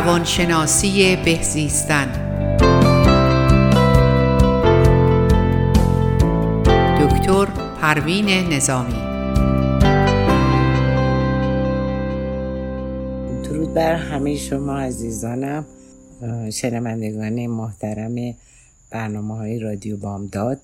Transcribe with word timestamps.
روانشناسی 0.00 1.16
بهزیستن 1.16 2.06
دکتر 7.00 7.44
پروین 7.80 8.28
نظامی. 8.28 8.94
درود 13.44 13.74
بر 13.74 13.94
همه 13.94 14.36
شما 14.36 14.78
عزیزانم. 14.78 15.66
شنوندگان 16.52 17.46
محترم 17.46 18.34
برنامه 18.90 19.36
های 19.36 19.58
رادیو 19.58 19.96
بامداد. 19.96 20.60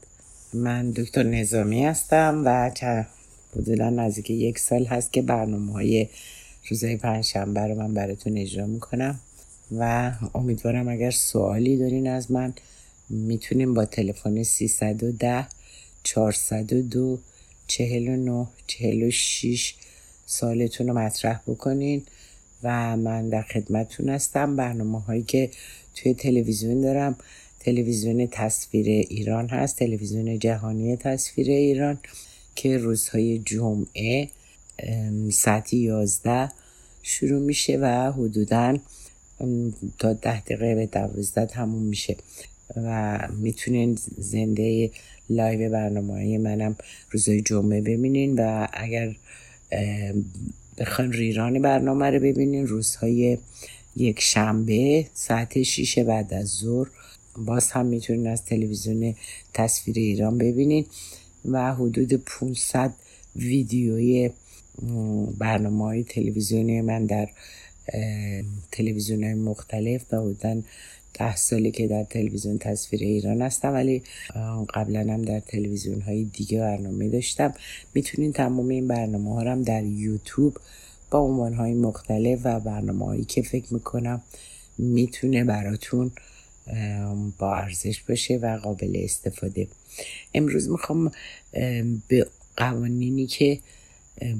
من 0.54 0.90
دکتر 0.90 1.22
نظامی 1.22 1.84
هستم 1.84 2.42
و 2.44 2.70
حدودا 3.56 3.90
نزدیک 3.90 4.30
یک 4.30 4.58
سال 4.58 4.84
هست 4.84 5.12
که 5.12 5.22
برنامه 5.22 5.72
های 5.72 6.08
روزای 6.70 6.96
پنجشنبه 6.96 7.60
رو 7.60 7.74
من 7.74 7.94
براتون 7.94 8.38
اجرا 8.38 8.66
می‌کنم. 8.66 9.20
و 9.72 10.12
امیدوارم 10.34 10.88
اگر 10.88 11.10
سوالی 11.10 11.76
دارین 11.76 12.08
از 12.08 12.30
من 12.30 12.54
می‌تونیم 13.08 13.74
با 13.74 13.84
تلفن 13.84 14.42
310 14.42 15.46
402 16.04 17.18
49 17.68 18.46
46 18.66 19.74
سالتون 20.26 20.86
رو 20.88 20.98
مطرح 20.98 21.40
بکنین 21.46 22.02
و 22.62 22.96
من 22.96 23.28
در 23.28 23.42
خدمتتون 23.42 24.08
هستم. 24.08 24.56
برنامه 24.56 25.00
هایی 25.00 25.22
که 25.22 25.50
توی 25.94 26.14
تلویزیون 26.14 26.80
دارم 26.80 27.16
تلویزیون 27.60 28.26
تصویر 28.26 28.86
ایران 28.86 29.48
هست 29.48 29.78
تلویزیون 29.78 30.38
جهانی 30.38 30.96
تصویر 30.96 31.48
ایران 31.48 31.98
که 32.54 32.78
روزهای 32.78 33.38
جمعه 33.38 34.28
ساعت 35.30 35.72
یازده 35.72 36.48
شروع 37.02 37.40
میشه 37.40 37.78
و 37.78 38.12
حدودا 38.12 38.78
تا 39.98 40.12
ده 40.12 40.40
دقیقه 40.40 40.74
به 40.74 40.86
دوازده 40.86 41.46
تموم 41.46 41.82
میشه. 41.82 42.16
و 42.76 43.18
می‌تونین 43.38 43.98
زنده 44.18 44.90
لایو 45.30 45.70
برنامه 45.70 46.12
های 46.12 46.38
منم 46.38 46.76
روزهای 47.10 47.40
جمعه 47.40 47.80
ببینین 47.80 48.34
و 48.38 48.66
اگر 48.72 49.16
بخواین 50.78 51.12
ریران 51.12 51.62
برنامه 51.62 52.10
رو 52.10 52.20
ببینین 52.20 52.66
روزهای 52.66 53.38
یک 53.96 54.20
شنبه 54.20 55.06
ساعت 55.14 55.62
شیش 55.62 55.98
بعد 55.98 56.34
از 56.34 56.48
ظهر 56.48 56.88
باز 57.36 57.70
هم 57.70 57.86
می‌تونین 57.86 58.26
از 58.26 58.44
تلویزیون 58.44 59.14
تصویر 59.54 59.98
ایران 59.98 60.38
ببینین 60.38 60.86
و 61.44 61.74
حدود 61.74 62.12
500 62.12 62.94
ویدیوی 63.36 64.30
برنامه 65.38 65.84
های 65.84 66.04
تلویزیونی 66.04 66.80
من 66.80 67.06
در 67.06 67.28
تلویزیون 68.72 69.24
های 69.24 69.34
مختلف 69.34 70.14
و 70.14 70.16
حدودا 70.16 70.62
ده 71.14 71.36
سالی 71.36 71.70
که 71.70 71.86
در 71.86 72.04
تلویزیون 72.04 72.58
تصویر 72.58 73.02
ایران 73.02 73.42
هستم 73.42 73.72
ولی 73.72 74.02
قبلا 74.74 75.00
هم 75.00 75.22
در 75.22 75.40
تلویزیون 75.40 76.00
های 76.00 76.24
دیگه 76.24 76.60
برنامه 76.60 77.08
داشتم. 77.08 77.54
می‌تونین 77.94 78.32
تمام 78.32 78.68
این 78.68 78.88
برنامه 78.88 79.34
ها 79.34 79.40
هم 79.40 79.62
در 79.62 79.84
یوتیوب 79.84 80.56
با 81.10 81.18
عنوان 81.18 81.54
های 81.54 81.74
مختلف 81.74 82.40
و 82.44 82.60
برنامه 82.60 83.06
هایی 83.06 83.24
که 83.24 83.42
فکر 83.42 83.74
می‌کنم 83.74 84.22
می‌تونه 84.78 85.44
براتون 85.44 86.10
با 87.38 87.54
ارزش 87.54 88.00
باشه 88.00 88.36
و 88.36 88.58
قابل 88.58 88.92
استفاده. 88.94 89.68
امروز 90.34 90.68
می‌خوام 90.68 91.10
به 92.08 92.26
قوانینی 92.56 93.26
که 93.26 93.58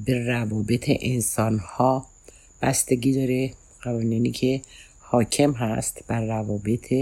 به 0.05 0.27
روابط 0.27 0.85
انسان 0.89 1.59
ها 1.59 2.07
بستگی 2.63 3.13
داره 3.13 3.53
قوانینی 3.83 4.31
که 4.31 4.61
حاکم 4.99 5.53
هست 5.53 6.01
بر 6.07 6.27
روابط 6.27 6.95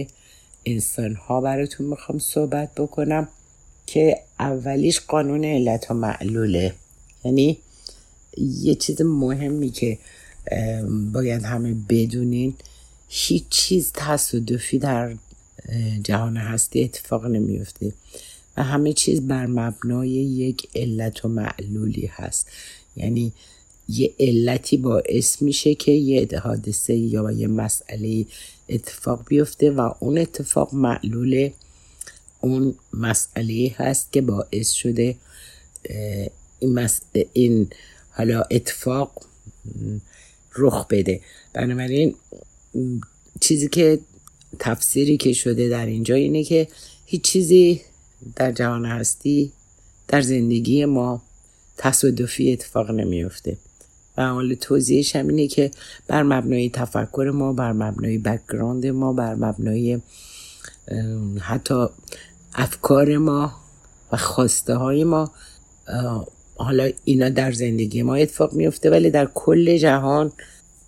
انسان 0.67 1.15
ها 1.15 1.41
براتون 1.41 1.87
می‌خوام 1.87 2.19
صحبت 2.19 2.75
بکنم 2.75 3.29
که 3.87 4.19
اولیش 4.39 5.01
قانون 5.01 5.45
علت 5.45 5.91
و 5.91 5.95
معلوله. 5.95 6.75
یعنی 7.25 7.59
یه 8.39 8.75
چیز 8.75 9.03
مهمی 9.03 9.71
که 9.71 9.99
باید 11.13 11.43
همه 11.43 11.75
بدونین 11.89 12.55
هیچ 13.09 13.45
چیز 13.51 13.93
تصادفی 13.95 14.79
در 14.79 15.17
جهان 16.03 16.37
هستی 16.37 16.85
اتفاق 16.85 17.27
نمیفته 17.27 17.93
و 18.57 18.63
همه 18.63 18.93
چیز 18.93 19.21
بر 19.21 19.47
مبنای 19.47 20.11
یک 20.11 20.69
علت 20.75 21.25
و 21.25 21.29
معلولی 21.29 22.07
هست. 22.07 22.49
یعنی 22.97 23.33
یه 23.89 24.15
علتی 24.21 24.77
باعث 24.77 25.43
میشه 25.43 25.75
که 25.75 25.93
یه 25.93 26.29
حادثه 26.43 26.95
یا 26.95 27.31
یه 27.31 27.47
مسئله 27.47 28.27
اتفاق 28.69 29.25
بیفته 29.29 29.71
و 29.71 29.93
اون 30.01 30.19
اتفاق 30.19 30.75
معلول 30.75 31.51
اون 32.41 32.75
مسئله 32.93 33.75
هست 33.77 34.13
که 34.13 34.21
باعث 34.21 34.71
شده 34.71 35.17
این, 36.59 36.89
این 37.33 37.71
حالا 38.11 38.43
اتفاق 38.51 39.23
رخ 40.57 40.87
بده. 40.87 41.21
بنابراین 41.53 42.15
چیزی 43.41 43.69
که 43.69 43.99
تفسیری 44.59 45.17
که 45.17 45.33
شده 45.33 45.69
در 45.69 45.87
اینجا 45.87 46.15
اینه 46.15 46.45
که 46.45 46.69
هیچ 47.07 47.23
چیزی 47.23 47.81
در 48.37 48.53
جهان 48.53 48.85
هستی 48.85 49.53
در 50.09 50.21
زندگی 50.21 50.85
ما 50.85 51.23
تصادفی 51.77 52.53
اتفاق 52.53 52.91
نمیفته 52.91 53.57
و 54.17 54.29
حال 54.29 54.55
توضیحش 54.55 55.17
هم 55.17 55.29
اینه 55.29 55.47
که 55.47 55.71
بر 56.07 56.23
مبنای 56.23 56.71
تفکر 56.71 57.31
ما 57.35 57.53
بر 57.53 57.73
مبنای 57.73 58.19
بکگراند 58.19 58.87
ما 58.87 59.13
بر 59.13 59.35
مبنای 59.35 60.01
حتی 61.41 61.87
افکار 62.55 63.17
ما 63.17 63.53
و 64.13 64.17
خواسته 64.17 64.75
های 64.75 65.05
ما 65.05 65.31
حالا 66.57 66.91
اینا 67.05 67.29
در 67.29 67.53
زندگی 67.53 68.03
ما 68.03 68.15
اتفاق 68.15 68.53
میفته 68.53 68.91
ولی 68.91 69.11
در 69.11 69.29
کل 69.35 69.77
جهان 69.77 70.33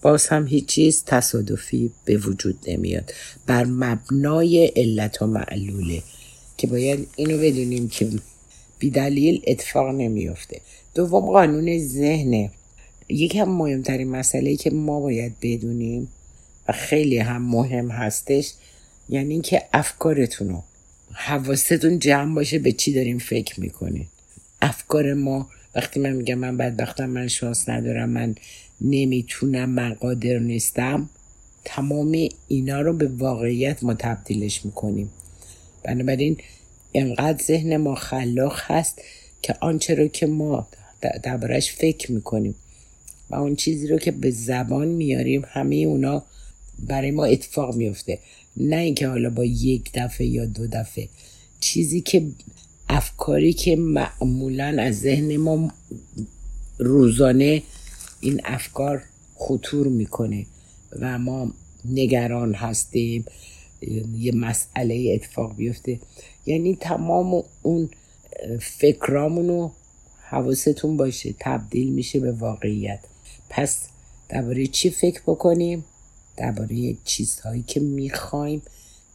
باز 0.02 0.26
هم 0.26 0.46
هیچ 0.46 0.66
چیز 0.66 1.04
تصادفی 1.06 1.90
به 2.04 2.16
وجود 2.16 2.58
نمیاد. 2.66 3.12
بر 3.46 3.64
مبنای 3.64 4.66
علت 4.66 5.22
و 5.22 5.26
معلوله 5.26 6.02
که 6.56 6.66
باید 6.66 7.08
اینو 7.16 7.38
بدونیم 7.38 7.88
که 7.88 8.08
بی 8.78 8.90
دلیل 8.90 9.42
اتفاق 9.46 9.94
نمیافته. 9.94 10.60
دوم 10.94 11.26
قانون 11.26 11.78
ذهنه 11.78 12.50
یکی 13.08 13.38
هم 13.38 13.48
مهمترین 13.48 14.08
مسئله 14.08 14.56
که 14.56 14.70
ما 14.70 15.00
باید 15.00 15.36
بدونیم 15.42 16.08
و 16.68 16.72
خیلی 16.72 17.18
هم 17.18 17.42
مهم 17.42 17.90
هستش 17.90 18.52
یعنی 19.08 19.32
اینکه 19.32 19.62
افکارتون 19.72 20.48
رو 20.48 20.62
حواستون 21.12 21.98
جمع 21.98 22.34
باشه 22.34 22.58
به 22.58 22.72
چی 22.72 22.92
داریم 22.92 23.18
فکر 23.18 23.60
می‌کنین. 23.60 24.06
افکار 24.62 25.14
ما 25.14 25.48
وقتی 25.74 26.00
من 26.00 26.12
میگم 26.12 26.34
من 26.34 26.56
بدبختم 26.56 27.06
من 27.06 27.28
شانس 27.28 27.68
ندارم 27.68 28.08
من 28.08 28.34
نمی‌تونم 28.80 29.70
من 29.70 29.94
قادر 29.94 30.38
نیستم 30.38 31.08
تمام 31.64 32.28
اینا 32.48 32.80
رو 32.80 32.92
به 32.92 33.06
واقعیت 33.06 33.84
ما 33.84 33.94
تبدیلش 33.94 34.64
می‌کنیم. 34.64 35.10
بنابراین 35.82 36.36
انقدر 36.94 37.42
ذهن 37.44 37.76
ما 37.76 37.94
خلاق 37.94 38.60
هست 38.60 39.02
که 39.42 39.54
آنچه 39.60 39.94
رو 39.94 40.08
که 40.08 40.26
ما 40.26 40.68
دربارش 41.22 41.72
فکر 41.72 42.12
می‌کنیم. 42.12 42.54
و 43.30 43.34
اون 43.34 43.56
چیزی 43.56 43.86
رو 43.86 43.98
که 43.98 44.10
به 44.10 44.30
زبان 44.30 44.88
میاریم 44.88 45.42
همه 45.48 45.76
اونا 45.76 46.22
برای 46.78 47.10
ما 47.10 47.24
اتفاق 47.24 47.76
میفته. 47.76 48.18
نه 48.56 48.76
اینکه 48.76 49.08
حالا 49.08 49.30
با 49.30 49.44
یک 49.44 49.90
دفعه 49.94 50.26
یا 50.26 50.46
دو 50.46 50.66
دفعه. 50.66 51.08
چیزی 51.60 52.00
که 52.00 52.26
افکاری 52.88 53.52
که 53.52 53.76
معمولا 53.76 54.76
از 54.78 55.00
ذهن 55.00 55.36
ما 55.36 55.72
روزانه 56.78 57.62
این 58.20 58.40
افکار 58.44 59.02
خطور 59.34 59.88
می‌کنه 59.88 60.46
و 61.00 61.18
ما 61.18 61.52
نگران 61.84 62.54
هستیم 62.54 63.24
یه 64.18 64.34
مسئله 64.34 65.12
اتفاق 65.14 65.56
بیفته. 65.56 66.00
یعنی 66.46 66.76
تمام 66.80 67.42
اون 67.62 67.90
فکرامونو 68.60 69.70
حواستون 70.20 70.96
باشه 70.96 71.34
تبدیل 71.40 71.92
میشه 71.92 72.20
به 72.20 72.32
واقعیت. 72.32 73.00
پس 73.50 73.78
درباره 74.28 74.66
چی 74.66 74.90
فکر 74.90 75.20
بکنیم؟ 75.26 75.84
درباره 76.36 76.96
چیزهایی 77.04 77.64
که 77.66 77.80
می‌خوایم 77.80 78.62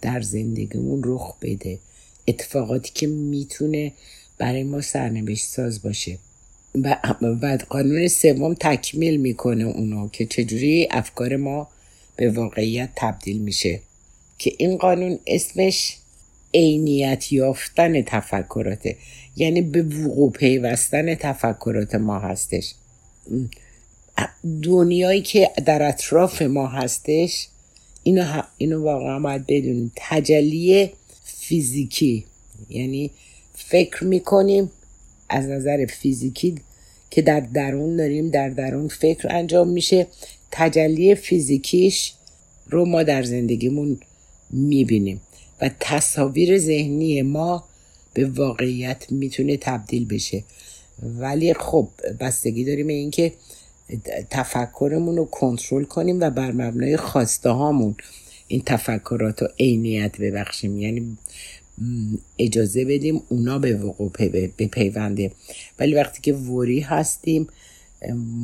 در 0.01 0.22
زندگیمون 0.22 1.01
رخ 1.06 1.36
بده. 1.42 1.80
اتفاقاتی 2.28 2.92
که 2.94 3.07
می‌تونه 3.07 3.92
برای 4.38 4.63
ما 4.63 4.81
سرنوشت 4.81 5.45
ساز 5.45 5.81
باشه. 5.81 6.18
و 6.75 6.98
بعد 7.42 7.63
قانون 7.63 8.07
سوم 8.07 8.54
تکمیل 8.54 9.18
می‌کنه 9.18 9.63
اونو 9.63 10.10
که 10.10 10.25
چجوری 10.25 10.88
افکار 10.92 11.36
ما 11.36 11.68
به 12.16 12.30
واقعیت 12.30 12.89
تبدیل 12.95 13.42
میشه. 13.42 13.81
که 14.38 14.54
این 14.57 14.78
قانون 14.78 15.19
اسمش 15.28 15.98
عینیت 16.54 17.31
یافتن 17.31 18.01
تفکراته. 18.01 18.98
یعنی 19.36 19.62
به 19.62 19.81
وقوع 19.83 20.31
پیوستن 20.31 21.16
تفکرات 21.16 21.95
ما 21.95 22.19
هستش. 22.19 22.74
دنیایی 24.63 25.21
که 25.21 25.51
در 25.65 25.83
اطراف 25.83 26.41
ما 26.41 26.68
هستش 26.68 27.47
اینو, 28.03 28.41
اینو 28.57 28.83
واقعا 28.83 29.19
باید 29.19 29.45
بدونیم. 29.47 29.91
تجلی 29.95 30.91
فیزیکی. 31.23 32.25
یعنی 32.69 33.12
فکر 33.56 34.03
می‌کنیم 34.03 34.71
از 35.29 35.45
نظر 35.45 35.85
فیزیکی 35.85 36.56
که 37.09 37.21
در 37.21 37.39
درون 37.39 37.97
داریم 37.97 38.29
در 38.29 38.50
درون 38.50 38.88
فکر 38.88 39.27
انجام 39.35 39.68
میشه. 39.68 40.07
تجلی 40.51 41.15
فیزیکیش 41.15 42.13
رو 42.69 42.85
ما 42.85 43.03
در 43.03 43.23
زندگیمون 43.23 44.00
می‌بینیم 44.50 45.21
و 45.62 45.69
تصاویر 45.79 46.57
ذهنی 46.57 47.21
ما 47.21 47.63
به 48.13 48.25
واقعیت 48.25 49.12
می‌تونه 49.12 49.57
تبدیل 49.57 50.06
بشه. 50.06 50.44
ولی 51.03 51.53
خب 51.53 51.88
بستگی 52.19 52.63
داریم 52.65 52.88
اینکه 52.88 53.33
تفکرمون 54.29 55.17
رو 55.17 55.25
کنترل 55.25 55.83
کنیم 55.83 56.19
و 56.19 56.29
بر 56.29 56.51
مبنای 56.51 56.97
خواسته 56.97 57.49
هامون 57.49 57.95
این 58.47 58.61
تفکرات 58.65 59.41
رو 59.41 59.47
عینیت 59.59 60.17
ببخشیم. 60.17 60.77
یعنی 60.77 61.17
اجازه 62.39 62.85
بدیم 62.85 63.21
اونا 63.29 63.59
به 63.59 63.73
وقوع 63.73 64.11
بپیونده. 64.57 65.31
ولی 65.79 65.93
وقتی 65.93 66.21
که 66.21 66.33
وری 66.33 66.79
هستیم 66.79 67.47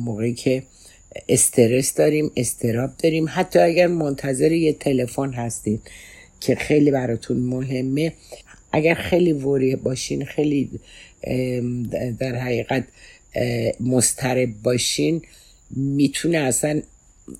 موقعی 0.04 0.34
که 0.34 0.62
استرس 1.28 1.94
داریم 1.94 2.30
استراب 2.36 2.90
داریم 2.98 3.26
حتی 3.28 3.58
اگر 3.58 3.86
منتظر 3.86 4.52
یه 4.52 4.72
تلفن 4.72 5.32
هستید 5.32 5.80
که 6.40 6.54
خیلی 6.54 6.90
براتون 6.90 7.36
مهمه 7.36 8.12
اگر 8.72 8.94
خیلی 8.94 9.32
وری 9.32 9.76
باشین 9.76 10.24
خیلی 10.24 10.70
در 12.18 12.34
حقیقت 12.34 12.84
مسترب 13.80 14.62
باشین 14.62 15.22
می‌تونه 15.70 16.38
اصلا 16.38 16.82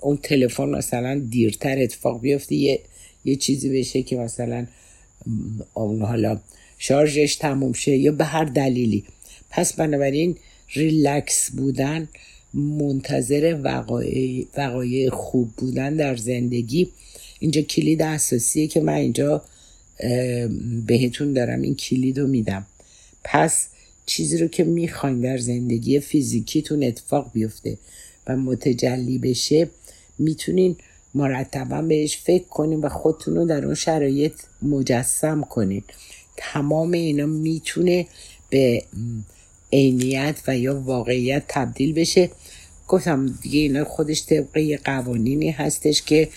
اون 0.00 0.16
تلفن 0.16 0.68
مثلا 0.68 1.22
دیرتر 1.30 1.82
اتفاق 1.82 2.20
بیفته. 2.20 2.54
یه, 2.54 2.80
یه 3.24 3.36
چیزی 3.36 3.80
بشه 3.80 4.02
که 4.02 4.16
مثلا 4.16 4.66
حالا 5.74 6.40
شارژش 6.78 7.36
تموم 7.36 7.72
شه 7.72 7.96
یا 7.96 8.12
به 8.12 8.24
هر 8.24 8.44
دلیلی. 8.44 9.04
پس 9.50 9.72
بنابراین 9.72 10.36
ریلکس 10.74 11.50
بودن 11.50 12.08
منتظر 12.54 13.58
وقایع, 13.62 14.46
وقایع 14.56 15.10
خوب 15.10 15.50
بودن 15.56 15.94
در 15.94 16.16
زندگی. 16.16 16.88
اینجا 17.38 17.62
کلید 17.62 18.02
اساسیه 18.02 18.66
که 18.66 18.80
من 18.80 18.92
اینجا 18.92 19.42
بهتون 20.86 21.32
دارم 21.32 21.62
این 21.62 21.74
کلید 21.74 22.18
رو 22.18 22.26
میدم. 22.26 22.66
پس 23.24 23.68
چیزی 24.08 24.38
رو 24.38 24.48
که 24.48 24.64
می‌خواین 24.64 25.20
در 25.20 25.38
زندگی 25.38 26.00
فیزیکیتون 26.00 26.82
اتفاق 26.84 27.30
بیفته 27.32 27.78
و 28.26 28.36
متجلی 28.36 29.18
بشه 29.18 29.68
می‌تونین 30.18 30.76
مرتبا 31.14 31.82
بهش 31.82 32.16
فکر 32.16 32.44
کنین 32.44 32.80
و 32.80 32.88
خودتون 32.88 33.36
رو 33.36 33.44
در 33.44 33.64
اون 33.64 33.74
شرایط 33.74 34.34
مجسم 34.62 35.42
کنین. 35.50 35.82
تمام 36.36 36.92
اینا 36.92 37.26
می‌تونه 37.26 38.06
به 38.50 38.82
عینیت 39.72 40.40
و 40.46 40.58
یا 40.58 40.80
واقعیت 40.80 41.42
تبدیل 41.48 41.92
بشه. 41.92 42.30
گفتم 42.88 43.26
دیگه 43.42 43.60
اینا 43.60 43.84
خودش 43.84 44.26
طبقه 44.26 44.76
قوانینی 44.76 45.50
هستش 45.50 46.02
که 46.02 46.28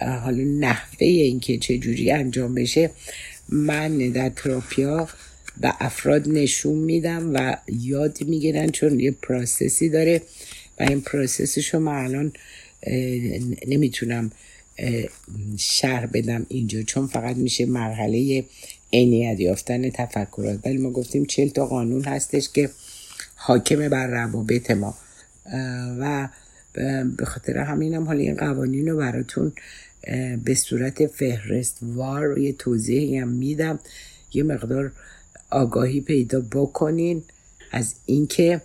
حالا 0.00 0.44
نحوه 0.44 1.06
اینکه 1.06 1.58
چه 1.58 1.78
جوری 1.78 2.10
انجام 2.10 2.54
بشه. 2.54 2.90
من 3.48 3.98
در 3.98 4.28
تراپیا 4.28 5.08
به 5.60 5.74
افراد 5.80 6.28
نشون 6.28 6.78
میدم 6.78 7.30
و 7.34 7.56
یاد 7.68 8.24
می‌گیرن 8.24 8.68
چون 8.68 9.00
یه 9.00 9.10
process 9.10 9.78
ی 9.78 9.88
داره 9.88 10.22
و 10.80 10.82
این 10.82 11.00
process 11.00 11.58
ش 11.58 11.74
رو 11.74 11.80
من 11.80 12.04
الان 12.04 12.32
نمی‌تونم 13.66 14.30
شهر 15.58 16.06
بدم 16.06 16.46
اینجا 16.48 16.82
چون 16.82 17.06
فقط 17.06 17.36
میشه 17.36 17.66
مرحله 17.66 18.44
عینیت 18.92 19.40
یافتن 19.40 19.90
تفکرات. 19.90 20.58
ولی 20.66 20.76
ما 20.76 20.90
گفتیم 20.90 21.24
چل 21.24 21.48
تا 21.48 21.66
قانون 21.66 22.04
هستش 22.04 22.48
که 22.48 22.70
حاکم 23.34 23.88
بر 23.88 24.06
روابط 24.06 24.70
ما. 24.70 24.98
و 26.00 26.28
به 27.16 27.24
خاطر 27.24 27.58
همینم 27.58 28.04
حالا 28.04 28.20
این 28.20 28.36
قوانین 28.36 28.88
رو 28.88 28.96
براتون 28.96 29.52
به 30.44 30.54
صورت 30.54 31.06
فهرست 31.06 31.78
وار 31.82 32.38
یه 32.38 32.52
توضیحی 32.52 33.18
هم 33.18 33.28
میدم. 33.28 33.78
یه 34.32 34.42
مقدار 34.42 34.92
آگاهی 35.50 36.00
پیدا 36.00 36.40
بکنین 36.40 37.22
از 37.72 37.94
اینکه 38.06 38.62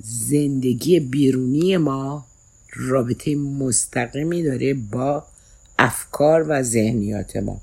زندگی 0.00 1.00
بیرونی 1.00 1.76
ما 1.76 2.26
رابطه 2.72 3.36
مستقیمی 3.36 4.42
داره 4.42 4.74
با 4.74 5.24
افکار 5.78 6.44
و 6.48 6.62
ذهنیات 6.62 7.36
ما. 7.36 7.60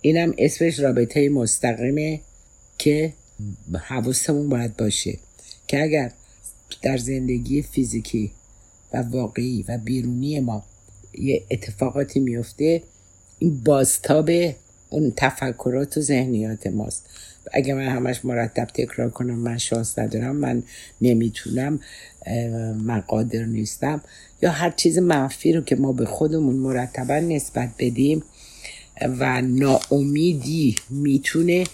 اینم 0.00 0.34
اسمش 0.38 0.80
رابطه 0.80 1.28
مستقیمه 1.28 2.20
که 2.78 3.12
حواسمون 3.74 4.48
باید 4.48 4.76
باشه 4.76 5.18
که 5.66 5.82
اگر 5.82 6.12
در 6.82 6.96
زندگی 6.96 7.62
فیزیکی 7.62 8.30
و 8.92 9.02
واقعی 9.02 9.64
و 9.68 9.78
بیرونی 9.78 10.40
ما 10.40 10.64
یه 11.14 11.42
اتفاقاتی 11.50 12.20
میفته 12.20 12.82
این 13.38 13.60
بازتاب 13.64 14.30
اون 14.92 15.12
تفکرات 15.16 15.96
و 15.96 16.00
ذهنیات 16.00 16.66
ماست. 16.66 17.06
اگه 17.52 17.74
من 17.74 17.88
همش 17.88 18.24
مرتب 18.24 18.64
تکرار 18.64 19.10
کنم 19.10 19.34
من 19.34 19.58
شانس 19.58 19.98
ندارم 19.98 20.36
من 20.36 20.62
نمی‌تونم 21.00 21.80
من 22.84 23.00
قادر 23.00 23.44
نیستم. 23.44 24.02
یا 24.42 24.50
هر 24.50 24.70
چیز 24.70 24.98
منفی 24.98 25.52
رو 25.52 25.60
که 25.60 25.76
ما 25.76 25.92
به 25.92 26.04
خودمون 26.04 26.56
مرتبا 26.56 27.14
نسبت 27.14 27.70
بدیم 27.78 28.22
و 29.00 29.42
ناامیدی 29.42 30.76
می‌تونه. 30.90 31.64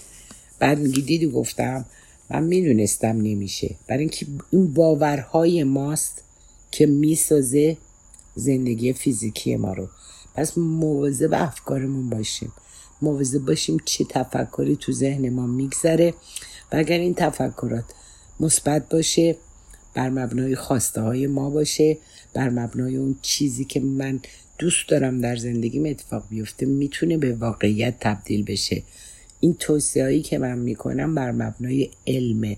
بعد 0.59 0.79
میگی 0.79 1.01
دیدی 1.01 1.27
گفتم 1.27 1.85
من 2.29 2.43
می‌دونستم 2.43 3.17
نمیشه. 3.21 3.75
برای 3.87 3.99
اینکه 3.99 4.25
این 4.51 4.73
باورهای 4.73 5.63
ماست 5.63 6.23
که 6.71 6.85
می‌سازه 6.85 7.77
زندگی 8.35 8.93
فیزیکی 8.93 9.55
ما 9.55 9.73
رو. 9.73 9.89
پس 10.35 10.57
مواظب 10.57 11.33
افکارمون 11.33 12.09
باشیم. 12.09 12.51
مواظب 13.01 13.45
باشیم 13.45 13.77
چه 13.85 14.05
تفکری 14.09 14.75
تو 14.75 14.91
ذهن 14.91 15.29
ما 15.29 15.47
میگذره 15.47 16.13
و 16.71 16.75
اگر 16.75 16.97
این 16.97 17.13
تفکرات 17.13 17.85
مثبت 18.39 18.89
باشه 18.89 19.35
بر 19.93 20.09
مبنای 20.09 20.55
خواسته 20.55 21.01
های 21.01 21.27
ما 21.27 21.49
باشه 21.49 21.97
بر 22.33 22.49
مبنای 22.49 22.95
اون 22.95 23.15
چیزی 23.21 23.65
که 23.65 23.79
من 23.79 24.19
دوست 24.57 24.89
دارم 24.89 25.21
در 25.21 25.35
زندگیم 25.35 25.85
اتفاق 25.85 26.23
بیفته 26.29 26.65
می‌تونه 26.65 27.17
به 27.17 27.33
واقعیت 27.35 27.93
تبدیل 27.99 28.43
بشه. 28.43 28.83
این 29.39 29.53
توصیه 29.53 30.03
هایی 30.03 30.21
که 30.21 30.37
من 30.37 30.57
می‌کنم 30.57 31.15
بر 31.15 31.31
مبنای 31.31 31.89
علمه 32.07 32.57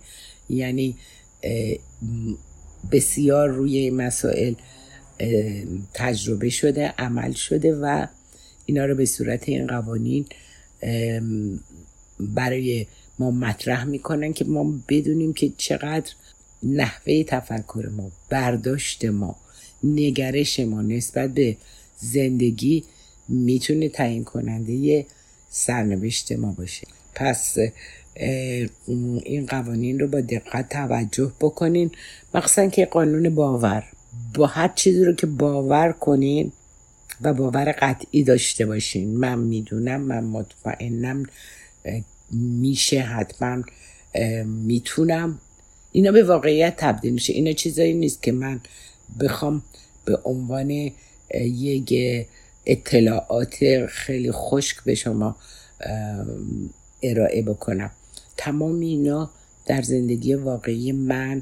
یعنی 0.49 0.97
بسیار 2.91 3.49
روی 3.49 3.89
مسائل 3.89 4.53
تجربه 5.93 6.49
شده 6.49 6.93
عمل 6.97 7.31
شده 7.31 7.75
و 7.75 8.07
اینا 8.65 8.85
رو 8.85 8.95
به 8.95 9.05
صورت 9.05 9.49
این 9.49 9.67
قوانین 9.67 10.25
برای 12.19 12.85
ما 13.19 13.31
مطرح 13.31 13.83
می‌کنن 13.83 14.33
که 14.33 14.45
ما 14.45 14.73
بدونیم 14.89 15.33
که 15.33 15.51
چقدر 15.57 16.11
نحوه 16.63 17.23
تفکر 17.23 17.89
ما 17.97 18.11
برداشت 18.29 19.05
ما 19.05 19.35
نگرش 19.83 20.59
ما 20.59 20.81
نسبت 20.81 21.33
به 21.33 21.57
زندگی 21.97 22.83
می‌تونه 23.29 23.89
تعیین 23.89 24.23
کننده 24.23 25.05
سرنوشت 25.49 26.31
ما 26.31 26.51
باشه. 26.51 26.87
پس 27.15 27.57
این 28.15 29.45
قوانین 29.45 29.99
رو 29.99 30.07
با 30.07 30.21
دقت 30.21 30.69
توجه 30.69 31.31
بکنین. 31.39 31.91
مخصوصا 32.33 32.67
که 32.67 32.85
قانون 32.85 33.35
باور. 33.35 33.83
با 34.35 34.47
هر 34.47 34.71
چیزی 34.75 35.05
رو 35.05 35.13
که 35.13 35.27
باور 35.27 35.91
کنین 35.91 36.51
و 37.21 37.33
باور 37.33 37.75
قطعی 37.79 38.23
داشته 38.23 38.65
باشین. 38.65 39.17
من 39.17 39.39
می‌دونم 39.39 40.01
من 40.01 40.23
مطمئنم 40.23 41.25
میشه 42.31 42.99
حتما 42.99 43.63
می‌تونم. 44.45 45.39
اینا 45.91 46.11
به 46.11 46.23
واقعیت 46.23 46.75
تبدیل 46.77 47.13
میشه. 47.13 47.33
اینا 47.33 47.51
چیزایی 47.51 47.93
نیست 47.93 48.23
که 48.23 48.31
من 48.31 48.59
بخوام 49.19 49.63
به 50.05 50.19
عنوان 50.23 50.91
یک 51.43 51.93
اطلاعات 52.65 53.85
خیلی 53.89 54.31
خشک 54.31 54.83
به 54.83 54.95
شما 54.95 55.35
ارائه 57.03 57.41
بکنم. 57.41 57.91
تمام 58.37 58.79
اینا 58.79 59.29
در 59.65 59.81
زندگی 59.81 60.33
واقعی 60.33 60.91
من 60.91 61.41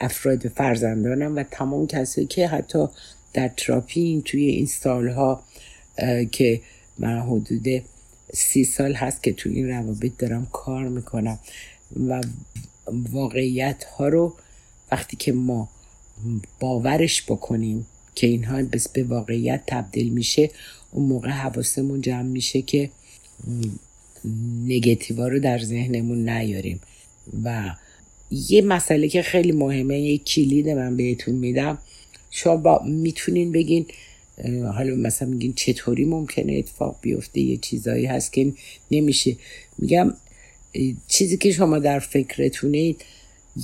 افراد 0.00 0.48
فرزندانم 0.48 1.36
و 1.36 1.42
تمام 1.50 1.86
کسایی 1.86 2.26
که 2.26 2.48
حتی 2.48 2.88
در 3.32 3.48
تراپی 3.48 4.22
توی 4.24 4.44
این 4.44 4.66
سالها 4.66 5.42
که 6.32 6.60
من 6.98 7.20
حدود 7.20 7.66
سی 8.34 8.64
سال 8.64 8.94
هست 8.94 9.22
که 9.22 9.32
توی 9.32 9.54
این 9.54 9.68
روابط 9.68 10.12
دارم 10.18 10.46
کار 10.52 10.88
می‌کنم 10.88 11.38
و 12.08 12.20
واقعیت 13.12 13.84
ها 13.84 14.08
رو 14.08 14.34
وقتی 14.92 15.16
که 15.16 15.32
ما 15.32 15.68
باورش 16.60 17.22
بکنیم 17.22 17.86
که 18.14 18.26
اینها 18.26 18.62
به 18.92 19.04
واقعیت 19.04 19.62
تبدیل 19.66 20.08
میشه 20.08 20.50
اون 20.92 21.06
موقع 21.06 21.28
حواسمون 21.28 22.00
جمع 22.00 22.22
میشه 22.22 22.62
که 22.62 22.90
نگتیوا 24.64 25.28
رو 25.28 25.38
در 25.38 25.58
ذهنمون 25.58 26.28
نیاریم. 26.28 26.80
و 27.44 27.74
یه 28.30 28.62
مسئله 28.62 29.08
که 29.08 29.22
خیلی 29.22 29.52
مهمه 29.52 30.00
یه 30.00 30.18
کلید 30.18 30.68
من 30.68 30.96
بهتون 30.96 31.34
میدم 31.34 31.78
شما 32.30 32.56
با 32.56 32.82
می‌تونین 32.86 33.52
بگین 33.52 33.86
حالا 34.74 34.94
مثلا 34.94 35.28
میگین 35.28 35.52
چطوری 35.52 36.04
ممکنه 36.04 36.52
اتفاق 36.52 36.96
بیفته؟ 37.02 37.40
یه 37.40 37.56
چیزایی 37.56 38.06
هست 38.06 38.32
که 38.32 38.52
نمیشه. 38.90 39.36
میگم 39.78 40.14
چیزی 41.08 41.36
که 41.36 41.52
شما 41.52 41.78
در 41.78 41.98
فکرتونید 41.98 43.04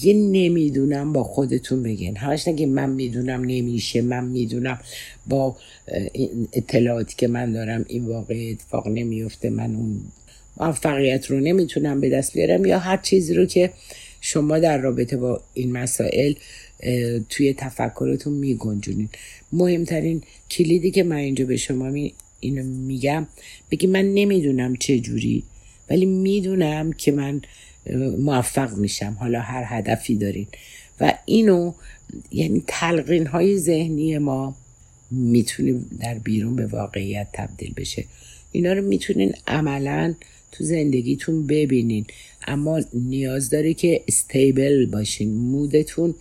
یه 0.03 0.15
نمی‌دونم 0.15 1.13
با 1.13 1.25
خودتون 1.25 1.83
بگین. 1.83 2.17
همش 2.17 2.49
نگه 2.49 2.67
من 2.67 2.91
می‌دونم 2.91 3.45
نمیشه. 3.45 4.03
من 4.03 4.25
می‌دونم 4.25 4.81
با 5.27 5.57
اطلاعاتی 6.53 7.15
که 7.19 7.29
من 7.29 7.53
دارم 7.53 7.85
این 7.89 8.05
واقع 8.05 8.51
اتفاق 8.51 8.89
نمیفته 8.89 9.51
من 9.51 9.75
اون 9.75 10.01
موفقیت 10.57 11.27
رو 11.27 11.41
نمی‌تونم 11.41 12.01
به 12.01 12.09
دست 12.11 12.35
بیارم 12.35 12.65
یا 12.65 12.79
هر 12.79 12.97
چیزی 12.97 13.35
رو 13.35 13.47
که 13.47 13.71
شما 14.27 14.59
در 14.59 14.79
رابطه 14.79 15.17
با 15.17 15.43
این 15.55 15.73
مسائل 15.73 16.35
توی 17.29 17.55
تفکرتون 17.55 18.33
میگنجونین. 18.33 19.09
مهمترین 19.53 20.23
کلیدی 20.51 20.91
که 20.91 21.03
من 21.03 21.17
اینجا 21.17 21.45
به 21.45 21.57
شما 21.57 21.91
می 21.91 22.15
اینو 22.41 22.63
میگم 22.63 23.27
بگی 23.71 23.87
من 23.87 24.15
نمی‌دونم 24.15 24.77
چه 24.77 25.01
جوری 25.01 25.43
ولی 25.91 26.07
می‌دونم 26.07 26.93
که 26.93 27.13
من 27.13 27.43
موفق 28.19 28.77
میشم. 28.77 29.17
حالا 29.21 29.41
هر 29.41 29.65
هدفی 29.67 30.17
دارین. 30.17 30.47
و 31.01 31.19
اینو 31.25 31.73
یعنی 32.33 32.65
تلقین 32.67 33.27
های 33.27 33.59
ذهنی 33.59 34.19
ما 34.19 34.57
می‌تونه 35.11 35.81
در 36.01 36.15
بیرون 36.15 36.57
به 36.57 36.67
واقعیت 36.67 37.29
تبدیل 37.33 37.75
بشه. 37.77 38.05
اینا 38.53 38.73
رو 38.73 38.83
می‌تونین 38.83 39.33
عملا 39.47 40.15
تو 40.53 40.65
زندگیتون 40.65 41.47
ببینین. 41.47 42.07
اما 42.47 42.81
نیاز 42.95 43.51
داره 43.51 43.75
که 43.75 44.03
استیبل 44.09 44.87
باشین. 44.87 45.35
مودتون 45.35 46.15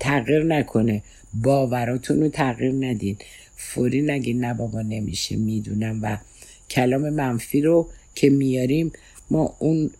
تغییر 0.00 0.42
نکنه. 0.42 1.02
باوراتون 1.34 2.20
رو 2.20 2.28
تغییر 2.28 2.72
ندین. 2.72 3.16
فوری 3.56 4.02
نگین 4.02 4.44
نه 4.44 4.54
بابا 4.54 4.82
نمیشه. 4.82 5.36
می‌دونم 5.36 6.00
و 6.02 6.18
کلام 6.70 7.08
منفی 7.08 7.60
رو 7.60 7.88
که 8.14 8.30
میاریم 8.30 8.92
ما 9.30 9.56
اون 9.58 9.90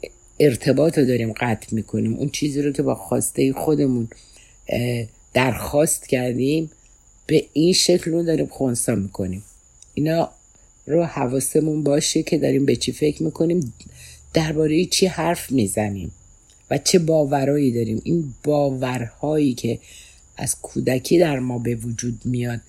ارتباط 0.41 0.99
رو 0.99 1.05
داریم 1.05 1.33
قطع 1.33 1.75
می‌کنیم. 1.75 2.15
اون 2.15 2.29
چیزی 2.29 2.63
رو 2.63 2.73
که 2.73 2.83
با 2.83 2.95
خواسته 2.95 3.53
خودمون 3.53 4.09
درخواست 5.35 6.09
کردیم 6.09 6.71
به 7.27 7.45
این 7.53 7.73
شکل 7.73 8.11
رو 8.11 8.23
داریم 8.23 8.47
خونسا 8.47 8.95
می‌کنیم. 8.95 9.43
اینا 9.95 10.31
رو 10.87 11.05
حواسمون 11.05 11.83
باشه 11.83 12.23
که 12.23 12.39
داریم 12.39 12.67
به 12.67 12.77
چی 12.77 12.93
فکر 12.93 13.23
می‌کنیم. 13.23 13.73
درباره 14.33 14.85
چی 14.85 15.07
حرف 15.07 15.53
می‌زنیم 15.53 16.13
و 16.71 16.79
چه 16.79 16.99
باورایی 16.99 17.73
داریم؟ 17.73 18.01
این 18.05 18.35
باورهایی 18.45 19.55
که 19.55 19.79
از 20.37 20.57
کودکی 20.63 21.19
در 21.19 21.39
ما 21.39 21.59
به 21.59 21.75
وجود 21.75 22.21
میاد 22.25 22.61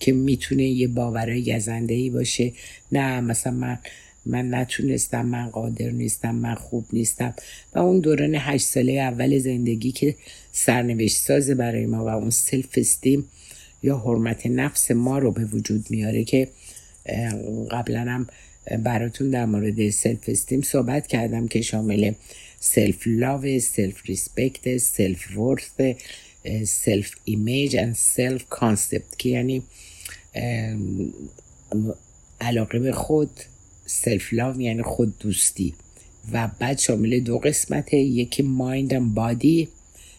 که 0.00 0.12
می‌تونه 0.12 0.64
یه 0.64 0.88
باورای 0.88 1.54
گزنده 1.54 1.94
ای 1.94 2.10
باشه. 2.10 2.52
نه 2.92 3.20
مثلا 3.20 3.52
من 3.52 3.78
من 4.26 4.54
نتونستم 4.54 5.26
من 5.26 5.48
قادر 5.48 5.90
نیستم 5.90 6.34
من 6.34 6.54
خوب 6.54 6.86
نیستم. 6.92 7.34
و 7.74 7.78
اون 7.78 8.00
دوران 8.00 8.34
هشت 8.34 8.66
ساله 8.66 8.92
اول 8.92 9.38
زندگی 9.38 9.92
که 9.92 10.14
سرنوشت 10.52 11.16
ساز 11.16 11.50
برای 11.50 11.86
ما 11.86 12.04
و 12.04 12.08
اون 12.08 12.30
self-esteem 12.30 13.24
یا 13.82 13.98
حرمت 13.98 14.46
نفس 14.46 14.90
ما 14.90 15.18
رو 15.18 15.30
به 15.32 15.44
وجود 15.44 15.86
میاره 15.90 16.24
که 16.24 16.48
قبلا 17.70 18.00
هم 18.00 18.26
براتون 18.76 19.30
در 19.30 19.44
مورد 19.46 19.90
self-esteem 19.90 20.62
صحبت 20.62 21.06
کردم 21.06 21.48
که 21.48 21.60
شامل 21.60 22.12
سلف 22.60 23.02
لاو 23.06 23.60
سلف 23.60 24.06
ریسپکت 24.06 24.76
سلف 24.76 25.36
ورث 25.36 25.96
سلف 26.64 27.10
ایمیج 27.24 27.76
و 27.76 27.94
self-concept 27.94 29.18
که 29.18 29.28
یعنی 29.28 29.62
علاقه 32.40 32.78
به 32.78 32.92
خود 32.92 33.30
سلف 33.86 34.32
لاو 34.32 34.60
یعنی 34.60 34.82
خود 34.82 35.18
دوستی. 35.18 35.74
و 36.32 36.50
بعد 36.58 36.78
شامل 36.78 37.20
دو 37.20 37.38
قسمته 37.38 37.96
یکی 37.96 38.42
مایند 38.42 38.92
و 38.92 39.00
بادی 39.00 39.68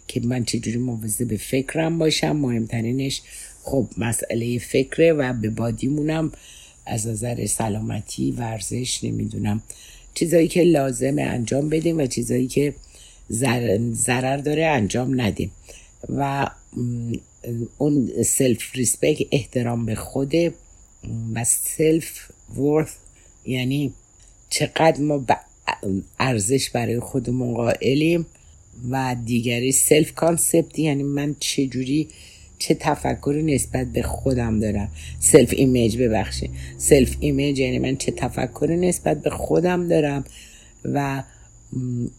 که 0.08 0.22
من 0.24 0.44
چجوری 0.44 0.78
موضوع 0.78 1.28
به 1.28 1.38
فکرم 1.38 1.98
باشم 1.98 2.36
مهمترینش 2.36 3.22
خب 3.64 3.88
مسئله 3.98 4.60
فکره 4.60 5.14
و 5.14 5.34
به 5.34 5.50
بادیمونم 5.50 6.32
از 6.90 7.08
نظر 7.08 7.46
سلامتی 7.46 8.32
ورزش 8.32 9.04
نمی‌دونم 9.04 9.62
چیزایی 10.14 10.48
که 10.48 10.64
لازمه 10.64 11.22
انجام 11.22 11.70
بدیم 11.70 11.98
و 11.98 12.06
چیزایی 12.06 12.48
که 12.48 12.74
ضرر 13.94 14.38
داره 14.38 14.66
انجام 14.66 15.22
ندیم. 15.22 15.52
و 16.10 16.50
اون 17.78 18.24
self-respect 18.24 19.28
احترام 19.32 19.86
به 19.86 19.96
خوده 19.96 20.54
و 21.34 21.44
self-worth 21.44 22.92
یعنی 23.46 23.94
چقدر 24.50 25.02
ما 25.02 25.26
ارزش 26.20 26.70
برای 26.70 27.00
خودمون 27.00 27.54
قائلیم 27.54 28.26
و 28.90 29.16
دیگری 29.26 29.72
self-concept 29.72 30.80
یعنی 30.80 31.04
من 31.04 31.36
چجوری 31.40 32.08
چه 32.60 32.74
تفکری 32.74 33.44
نسبت 33.44 33.88
به 33.88 34.02
خودم 34.02 34.60
دارم. 34.60 34.92
self-image 35.20 35.98
ببخشید. 35.98 36.52
self-image 36.78 37.60
یعنی 37.60 37.80
من 37.80 37.98
چه 37.98 38.12
تفکری 38.12 38.78
نسبت 38.78 39.22
به 39.22 39.30
خودم 39.30 39.88
دارم 39.88 40.24
و 40.86 41.24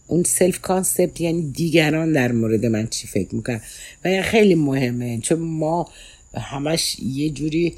اون 0.07 0.23
self-concept 0.23 1.21
یعنی 1.21 1.51
دیگران 1.51 2.11
در 2.11 2.31
مورد 2.31 2.65
من 2.65 2.87
چی 2.87 3.07
فکر 3.07 3.35
می‌کنن. 3.35 3.61
و 4.05 4.07
این 4.07 4.21
خیلی 4.21 4.55
مهمه 4.55 5.19
چون 5.19 5.39
ما 5.39 5.89
همش 6.33 6.99
یه 6.99 7.29
جوری 7.29 7.75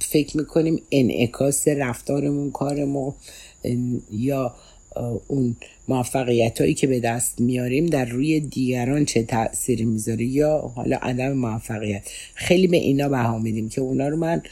فکر 0.00 0.36
می‌کنیم 0.36 0.82
انعکاس 0.92 1.68
رفتارمون 1.68 2.50
کارمون 2.50 3.14
یا 4.12 4.54
اون 5.26 5.56
موفقیت 5.88 6.60
هایی 6.60 6.74
که 6.74 6.86
به 6.86 7.00
دست 7.00 7.40
میاریم 7.40 7.86
در 7.86 8.04
روی 8.04 8.40
دیگران 8.40 9.04
چه 9.04 9.22
تأثیری 9.22 9.84
می‌ذاره 9.84 10.24
یا 10.24 10.58
حالا 10.58 10.96
عدم 10.96 11.32
موفقیت. 11.32 12.02
خیلی 12.34 12.66
به 12.66 12.76
اینا 12.76 13.08
بها 13.08 13.38
میدیم 13.38 13.68
که 13.68 13.80
اونا 13.80 14.08
رو 14.08 14.16
من 14.16 14.42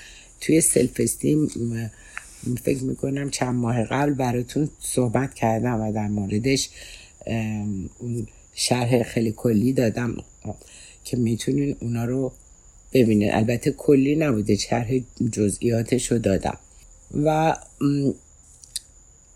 توی 0.41 0.61
سلف 0.61 1.01
استیم 1.01 1.49
فکر 2.65 2.83
می‌کنم 2.85 3.31
چند 3.31 3.55
ماه 3.55 3.85
قبل 3.85 4.15
براتون 4.15 4.71
صحبت 4.81 5.35
کردم 5.35 5.81
و 5.81 5.93
در 5.93 6.09
موردش 6.09 6.69
شرح 8.55 9.03
خیلی 9.03 9.33
کلی 9.37 9.73
دادم 9.73 10.17
که 11.05 11.17
می‌تونین 11.17 11.77
اونا 11.81 12.05
رو 12.05 12.33
ببینید 12.93 13.31
البته 13.33 13.71
کلی 13.71 14.17
نبوده 14.17 14.57
شرح 14.57 14.91
جزئیاتش 15.33 16.13
رو 16.13 16.19
دادم. 16.19 16.59
و 17.25 17.57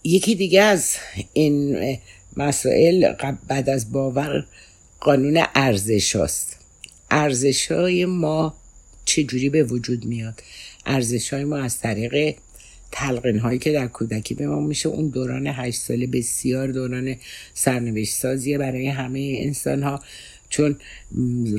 یکی 0.06 0.34
دیگه 0.34 0.62
از 0.62 0.96
این 1.32 1.98
مسائل 2.36 3.12
بعد 3.48 3.70
از 3.70 3.92
باور 3.92 4.46
قانون 5.00 5.44
ارزش 5.54 6.16
هاست. 6.16 6.56
ارزش 7.10 7.72
های 7.72 8.04
ما 8.04 8.54
چجوری 9.04 9.50
به 9.50 9.62
وجود 9.62 10.04
میاد؟ 10.04 10.42
ارزش 10.86 11.32
های 11.32 11.44
ما 11.44 11.56
از 11.56 11.78
طریق 11.78 12.36
تلقین 12.92 13.38
هایی 13.38 13.58
که 13.58 13.72
در 13.72 13.86
کودکی 13.86 14.34
به 14.34 14.46
ما 14.46 14.60
میشه 14.60 14.88
اون 14.88 15.08
دوران 15.08 15.46
هشت 15.46 15.80
ساله 15.80 16.06
بسیار 16.06 16.68
دوران 16.68 17.16
سرنوشت 17.54 18.14
سازیه 18.14 18.58
برای 18.58 18.86
همه 18.86 19.36
انسان 19.38 19.82
ها 19.82 20.02
چون 20.48 20.76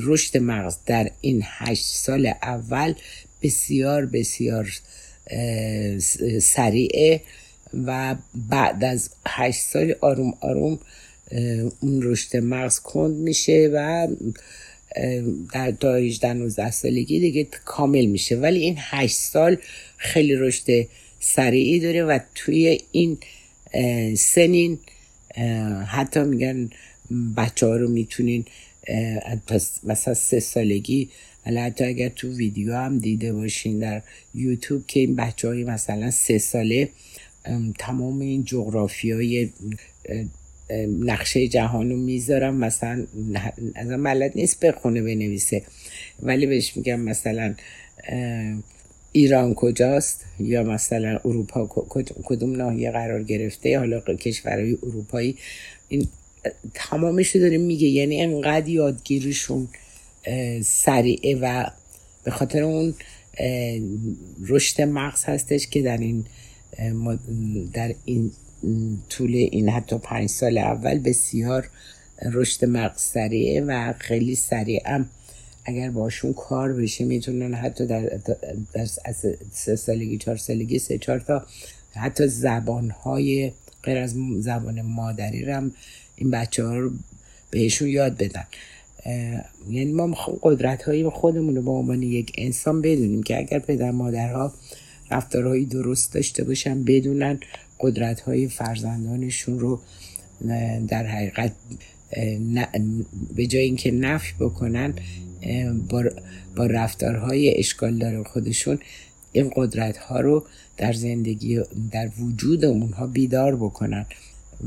رشد 0.00 0.38
مغز 0.38 0.76
در 0.86 1.10
این 1.20 1.42
هشت 1.44 1.84
سال 1.84 2.32
اول 2.42 2.94
بسیار 3.42 4.06
بسیار 4.06 4.72
سریعه 6.40 7.22
و 7.74 8.16
بعد 8.34 8.84
از 8.84 9.10
هشت 9.26 9.60
سال 9.60 9.94
آروم 10.00 10.34
آروم 10.40 10.78
اون 11.80 12.00
رشد 12.02 12.36
مغز 12.36 12.80
کند 12.80 13.14
میشه 13.16 13.70
و 13.72 14.08
در 15.52 15.70
تا 15.70 15.94
18 15.94 16.32
19 16.32 16.70
سالگی 16.70 17.20
دیگه 17.20 17.46
کامل 17.64 18.06
میشه. 18.06 18.36
ولی 18.36 18.60
این 18.60 18.74
هشت 18.78 19.16
سال 19.16 19.56
خیلی 19.96 20.36
رشد 20.36 20.86
سریعی 21.20 21.80
داره 21.80 22.04
و 22.04 22.18
توی 22.34 22.80
این 22.92 23.18
سنین 24.16 24.78
حتی 25.86 26.20
میگن 26.20 26.70
بچه 27.36 27.66
ها 27.66 27.76
رو 27.76 27.88
می‌تونین 27.88 28.44
مثلا 29.84 30.14
سه 30.14 30.40
سالگی 30.40 31.08
حتی 31.46 31.84
اگر 31.84 32.08
تو 32.08 32.28
ویدیو 32.28 32.74
هم 32.74 32.98
دیده 32.98 33.32
باشین 33.32 33.78
در 33.78 34.02
یوتیوب 34.34 34.86
که 34.86 35.00
این 35.00 35.16
بچه 35.16 35.48
های 35.48 35.64
مثلا 35.64 36.10
سه 36.10 36.38
ساله 36.38 36.88
تمام 37.78 38.20
این 38.20 38.44
جغرافی 38.44 39.10
های 39.10 39.50
نقشه 41.00 41.48
جهان 41.48 41.90
رو 41.90 41.96
می‌ذارم. 41.96 42.56
مثلا 42.56 43.06
از 43.74 43.88
بلد 43.88 44.32
نیست 44.34 44.64
بخونه 44.64 45.02
بنویسه. 45.02 45.62
ولی 46.22 46.46
بهش 46.46 46.76
میگم 46.76 47.00
مثلا 47.00 47.54
ایران 49.12 49.54
کجاست؟ 49.54 50.24
یا 50.40 50.62
مثلا 50.62 51.20
اروپا 51.24 51.66
کدوم 52.24 52.56
ناحیه 52.56 52.90
قرار 52.90 53.22
گرفته؟ 53.22 53.78
حالا 53.78 54.00
کشورهای 54.00 54.78
اروپایی. 54.82 55.36
این 55.88 56.08
تمامش 56.74 57.36
داره 57.36 57.58
میگه. 57.58 57.88
یعنی 57.88 58.22
انقدر 58.22 58.68
یادگیریشون 58.68 59.68
سریعه 60.62 61.34
و 61.34 61.70
به 62.24 62.30
خاطر 62.30 62.62
اون 62.62 62.94
رشد 64.48 64.82
مغز 64.82 65.24
هستش 65.24 65.66
که 65.66 65.82
در 65.82 65.98
این 65.98 66.24
در 67.72 67.94
این 68.04 68.32
طول 69.08 69.34
این 69.34 69.68
حتی 69.68 69.98
پنج 69.98 70.28
سال 70.28 70.58
اول 70.58 70.98
بسیار 70.98 71.70
رشد 72.32 72.64
مغز 72.64 73.00
سریعه 73.00 73.60
و 73.60 73.92
خیلی 73.98 74.34
سریع 74.34 74.82
اگر 75.64 75.90
باشون 75.90 76.32
کار 76.32 76.72
بشه 76.72 77.04
می‌تونن 77.04 77.54
حتی 77.54 77.86
در, 77.86 78.20
در 78.72 78.86
سه 79.52 79.76
سالگی 79.76 80.18
چهار 80.18 80.36
سالگی 80.36 80.78
سه 80.78 80.98
چهار 80.98 81.18
تا 81.18 81.46
حتی 81.94 82.28
زبان 82.28 82.90
های 82.90 83.52
غیر 83.82 83.98
از 83.98 84.14
زبان 84.38 84.82
مادری 84.82 85.44
رم 85.44 85.72
این 86.16 86.30
بچه 86.30 86.64
ها 86.64 86.76
رو 86.76 86.90
بهشون 87.50 87.88
یاد 87.88 88.16
بدن. 88.16 88.44
یعنی 89.70 89.92
ما 89.92 90.16
قدرت 90.42 90.82
های 90.82 91.08
خودمون 91.08 91.56
رو 91.56 91.62
به 91.62 91.70
عنوان 91.70 92.02
یک 92.02 92.32
انسان 92.38 92.82
بدونیم 92.82 93.22
که 93.22 93.38
اگر 93.38 93.58
پدر 93.58 93.90
مادرها 93.90 94.52
رفتارهایی 95.10 95.66
درست 95.66 96.14
داشته 96.14 96.44
باشن 96.44 96.84
بدونن 96.84 97.40
قدرت 97.80 98.20
های 98.20 98.48
فرزندانشون 98.48 99.58
رو 99.58 99.80
در 100.88 101.06
حقیقت 101.06 101.52
به 103.36 103.46
جای 103.46 103.62
اینکه 103.62 103.90
نفی 103.90 104.34
بکنن 104.40 104.94
با, 105.88 106.66
رفتارهای 106.66 107.58
اشکال 107.58 107.98
داره 107.98 108.22
خودشون 108.22 108.78
این 109.32 109.52
قدرت 109.56 109.96
ها 109.96 110.20
رو 110.20 110.46
در 110.76 110.92
زندگی 110.92 111.60
در 111.92 112.10
وجود 112.18 112.64
اونها 112.64 113.06
بیدار 113.06 113.56
بکنن 113.56 114.06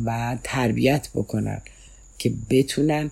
و 0.05 0.37
تربیت 0.43 1.09
بکنن 1.15 1.61
که 2.17 2.33
بتونن 2.49 3.11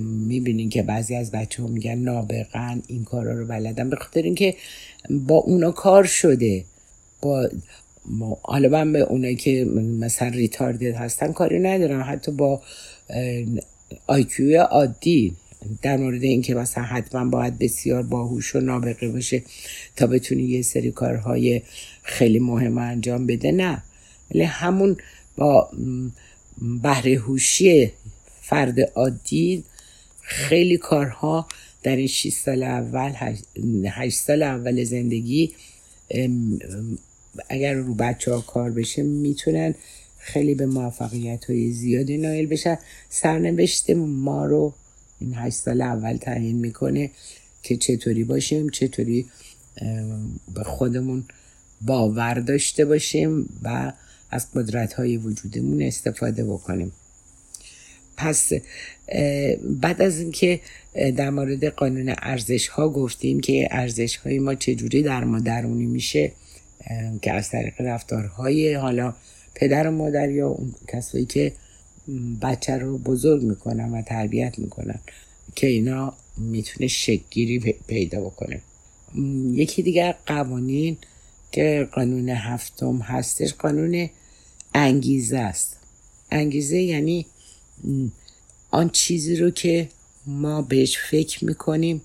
می‌بینین 0.00 0.68
که 0.68 0.82
بعضی 0.82 1.14
از 1.14 1.30
بچه 1.30 1.62
ها 1.62 1.68
میگن 1.68 1.98
نابغن 1.98 2.82
این 2.86 3.04
کارا 3.04 3.32
رو 3.32 3.46
بلدن. 3.46 3.90
به 3.90 3.96
خاطر 3.96 4.22
اینکه 4.22 4.54
با 5.10 5.36
اونا 5.36 5.70
کار 5.70 6.04
شده. 6.04 6.64
با 7.22 7.50
حالا 8.42 8.68
من 8.68 8.92
به 8.92 9.00
اونایی 9.00 9.36
که 9.36 9.64
مثلا 10.00 10.28
ریتاردد 10.28 10.94
هستن 10.94 11.32
کاری 11.32 11.58
ندارم. 11.58 12.04
حتی 12.08 12.32
با 12.32 12.62
آیکیوی 14.06 14.54
عادی. 14.54 15.36
در 15.82 15.96
مورد 15.96 16.22
اینکه 16.22 16.54
مثلا 16.54 16.84
حتما 16.84 17.30
باید 17.30 17.58
بسیار 17.58 18.02
باهوش 18.02 18.56
و 18.56 18.60
نابغه 18.60 19.08
باشه 19.08 19.42
تا 19.96 20.06
بتونی 20.06 20.42
یه 20.42 20.62
سری 20.62 20.90
کارهای 20.90 21.62
خیلی 22.02 22.38
مهم 22.38 22.78
انجام 22.78 23.26
بده 23.26 23.52
نه. 23.52 23.82
ولی 24.34 24.42
همون 24.42 24.96
با 25.36 25.70
بهره 26.82 27.14
هوشی 27.14 27.92
فرد 28.50 28.80
عادی. 28.80 29.64
خیلی 30.22 30.76
کارها 30.76 31.46
در 31.82 31.96
این 31.96 32.06
6 32.06 32.32
سال 32.32 32.62
اول 32.62 33.12
8 33.88 34.18
سال 34.18 34.42
اول 34.42 34.84
زندگی 34.84 35.52
اگر 37.48 37.74
رو 37.74 37.94
بچه 37.94 38.32
ها 38.32 38.40
کار 38.40 38.70
بشه 38.70 39.02
می‌تونن 39.02 39.74
خیلی 40.18 40.54
به 40.54 40.66
موفقیت 40.66 41.44
های 41.44 41.72
زیادی 41.72 42.16
نایل 42.18 42.46
بشن. 42.46 42.78
سرنوشت 43.08 43.90
ما 43.90 44.46
رو 44.46 44.74
این 45.20 45.34
8 45.34 45.56
سال 45.56 45.80
اول 45.80 46.16
تعیین 46.16 46.56
می‌کنه 46.56 47.10
که 47.62 47.76
چطوری 47.76 48.24
باشیم 48.24 48.68
چطوری 48.68 49.26
به 50.54 50.64
خودمون 50.64 51.24
باور 51.80 52.34
داشته 52.34 52.84
باشیم 52.84 53.60
و 53.62 53.92
از 54.30 54.46
قدرت 54.54 54.92
های 54.92 55.16
وجودمون 55.16 55.82
استفاده 55.82 56.44
بکنیم. 56.44 56.92
پس 58.20 58.52
بعد 59.80 60.02
از 60.02 60.18
اینکه 60.18 60.60
در 61.16 61.30
مورد 61.30 61.64
قانون 61.64 62.14
ارزش 62.18 62.68
ها 62.68 62.88
گفتیم 62.88 63.40
که 63.40 63.68
ارزش 63.70 64.16
های 64.16 64.38
ما 64.38 64.54
چجوری 64.54 65.02
در 65.02 65.24
ما 65.24 65.40
درونی 65.40 65.86
میشه 65.86 66.32
که 67.22 67.32
از 67.32 67.50
طریق 67.50 67.80
رفتارهای 67.80 68.74
حالا 68.74 69.14
پدر 69.54 69.88
و 69.88 69.90
مادر 69.90 70.30
یا 70.30 70.48
اون 70.48 70.74
کسایی 70.88 71.24
که 71.24 71.52
بچه 72.42 72.78
رو 72.78 72.98
بزرگ 72.98 73.42
می‌کنن 73.42 73.90
و 73.90 74.02
تربیت 74.02 74.58
می‌کنن 74.58 74.98
که 75.54 75.66
اینا 75.66 76.14
می‌تونه 76.36 76.86
شکگیری 76.86 77.58
پیدا 77.86 78.20
بکنه. 78.20 78.60
یکی 79.52 79.82
دیگر 79.82 80.14
قوانین 80.26 80.96
که 81.52 81.88
قانون 81.92 82.28
هفتم 82.28 82.96
هستش 82.96 83.54
قانون 83.54 84.08
انگیزه 84.74 85.38
است. 85.38 85.76
انگیزه 86.30 86.78
یعنی 86.78 87.26
آن 88.70 88.90
چیزی 88.90 89.36
رو 89.36 89.50
که 89.50 89.88
ما 90.26 90.62
بهش 90.62 90.98
فکر 90.98 91.44
می‌کنیم 91.44 92.02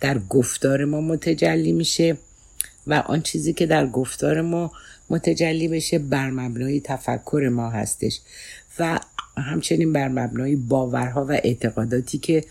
در 0.00 0.18
گفتار 0.18 0.84
ما 0.84 1.00
متجلی 1.00 1.72
میشه 1.72 2.16
و 2.86 2.94
آن 2.94 3.22
چیزی 3.22 3.52
که 3.52 3.66
در 3.66 3.86
گفتار 3.86 4.40
ما 4.40 4.72
متجلی 5.10 5.68
بشه 5.68 5.98
بر 5.98 6.30
مبنای 6.30 6.80
تفکر 6.80 7.48
ما 7.52 7.70
هستش. 7.70 8.20
و 8.78 9.00
همچنین 9.36 9.92
بر 9.92 10.08
مبنای 10.08 10.56
باورها 10.56 11.24
و 11.24 11.32
اعتقاداتی 11.32 12.18
که 12.18 12.44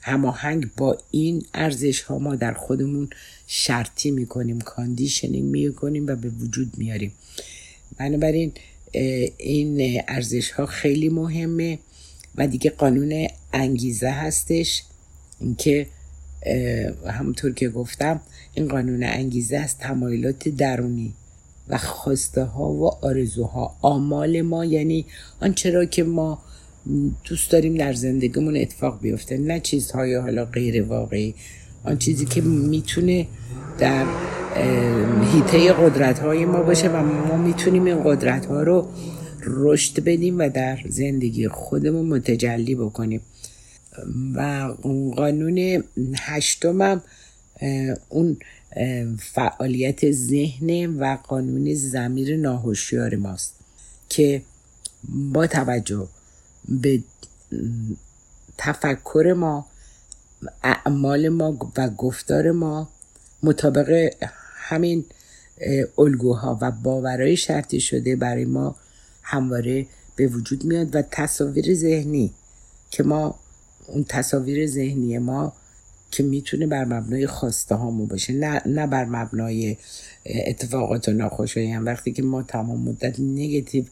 هماهنگ 0.00 0.70
با 0.76 0.98
این 1.10 1.44
ارزش 1.54 2.02
ها 2.02 2.18
ما 2.18 2.36
در 2.36 2.52
خودمون 2.52 3.10
شرطی 3.46 4.10
می‌کنیم 4.10 4.60
conditioning 4.60 5.44
می‌کنیم 5.44 6.06
و 6.06 6.16
به 6.16 6.28
وجود 6.28 6.72
میاریم. 6.76 7.12
بنابراین 7.98 8.52
این 9.36 10.00
ارزش 10.08 10.50
ها 10.50 10.66
خیلی 10.66 11.08
مهمه 11.08 11.78
و 12.34 12.46
دیگه 12.46 12.70
قانون 12.70 13.26
انگیزه 13.52 14.08
هستش. 14.08 14.82
اینکه 15.40 15.86
همونطور 17.06 17.52
که 17.54 17.68
گفتم 17.68 18.20
این 18.54 18.68
قانون 18.68 19.02
انگیزه 19.02 19.56
است 19.56 19.78
تمایلات 19.78 20.48
درونی 20.48 21.14
و 21.68 21.78
خواسته 21.78 22.42
ها 22.42 22.72
و 22.72 22.86
آرزوها. 22.86 23.76
آمال 23.82 24.42
ما 24.42 24.64
یعنی 24.64 25.06
آنچه 25.40 25.70
را 25.70 25.84
که 25.84 26.04
ما 26.04 26.42
دوست 27.24 27.50
داریم 27.50 27.74
در 27.74 27.92
زندگیمون 27.92 28.56
اتفاق 28.56 29.00
بیفته. 29.00 29.38
نه 29.38 29.60
چیزهای 29.60 30.14
حالا 30.14 30.44
غیر 30.44 30.82
واقعی. 30.82 31.34
آن 31.84 31.98
چیزی 31.98 32.24
که 32.24 32.40
می‌تونه 32.40 33.26
در 33.78 34.06
هیته 35.32 35.72
قدرت 35.72 36.18
های 36.18 36.44
ما 36.44 36.62
باشه 36.62 36.88
و 36.88 37.02
ما 37.02 37.36
می‌تونیم 37.36 37.84
این 37.84 38.02
قدرت 38.04 38.46
ها 38.46 38.62
رو 38.62 38.88
رشد 39.46 40.04
بدیم 40.04 40.38
و 40.38 40.48
در 40.48 40.78
زندگی 40.88 41.48
خودمون 41.48 42.06
متجلی 42.06 42.74
بکنیم. 42.74 43.20
و 44.34 44.68
قانون 45.16 45.84
هشتمم 46.16 47.02
اون 48.08 48.36
فعالیت 49.18 50.10
ذهن 50.10 50.86
و 50.86 51.16
قانون 51.28 51.74
زمیر 51.74 52.36
ناهوشیار 52.36 53.16
ماست 53.16 53.54
که 54.08 54.42
با 55.08 55.46
توجه 55.46 56.08
به 56.68 57.02
تفکر 58.58 59.34
ما 59.36 59.66
اعمال 60.62 61.28
ما 61.28 61.58
و 61.76 61.90
گفتار 61.90 62.50
ما 62.50 62.88
مطابق 63.42 64.10
همین 64.64 65.04
الگوها 65.98 66.58
و 66.60 66.70
باورهای 66.70 67.36
شرطی 67.36 67.80
شده 67.80 68.16
برای 68.16 68.44
ما 68.44 68.76
همواره 69.22 69.86
به 70.16 70.26
وجود 70.26 70.64
میاد 70.64 70.96
و 70.96 71.02
تصاویر 71.02 71.74
ذهنی 71.74 72.32
که 72.90 73.02
ما 73.02 73.38
اون 73.86 74.04
تصاویر 74.08 74.66
ذهنی 74.66 75.18
ما 75.18 75.52
که 76.10 76.22
می‌تونه 76.22 76.66
بر 76.66 76.84
مبنای 76.84 77.26
خواسته 77.26 77.74
هامون 77.74 78.06
باشه 78.06 78.32
نه, 78.32 78.62
نه 78.66 78.86
بر 78.86 79.04
مبنای 79.04 79.76
اتفاقات 80.26 81.08
و 81.08 81.12
ناخوشایند 81.12 81.86
وقتی 81.86 82.12
که 82.12 82.22
ما 82.22 82.42
تمام 82.42 82.80
مدت 82.80 83.20
نگتیو 83.20 83.84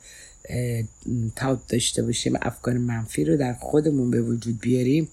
تاوت 1.37 1.61
داشته 1.69 2.03
باشیم 2.03 2.37
افکار 2.43 2.79
منفی 2.79 3.25
رو 3.25 3.37
در 3.37 3.55
خودمون 3.55 4.11
به 4.11 4.23
وجود 4.23 4.61
بیاریم 4.61 5.09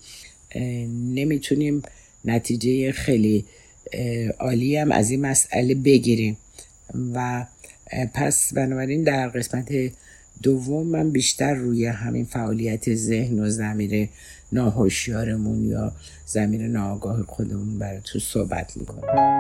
نمی‌تونیم 1.14 1.82
نتیجه 2.26 2.92
خیلی 2.92 3.46
عالی 4.40 4.78
هم 4.78 4.92
از 4.92 5.10
این 5.10 5.22
مسئله 5.22 5.76
بگیریم. 5.76 6.38
و 7.14 7.46
پس 8.14 8.54
بنابراین 8.54 9.04
در 9.04 9.30
قسمت 9.30 9.92
دوم 10.44 10.88
من 10.88 11.12
بیشتر 11.12 11.54
روی 11.54 11.86
همین 11.86 12.26
فعالیت 12.26 12.96
ذهن 12.96 13.40
و 13.40 13.50
زمیر 13.50 14.10
ناهوشیارمون 14.52 15.66
یا 15.66 15.92
زمیر 16.26 16.68
ناآگاه 16.68 17.24
خودمون 17.24 17.80
برای 17.80 18.02
تو 18.04 18.20
صحبت 18.20 18.78
می‌کنم. 18.78 19.39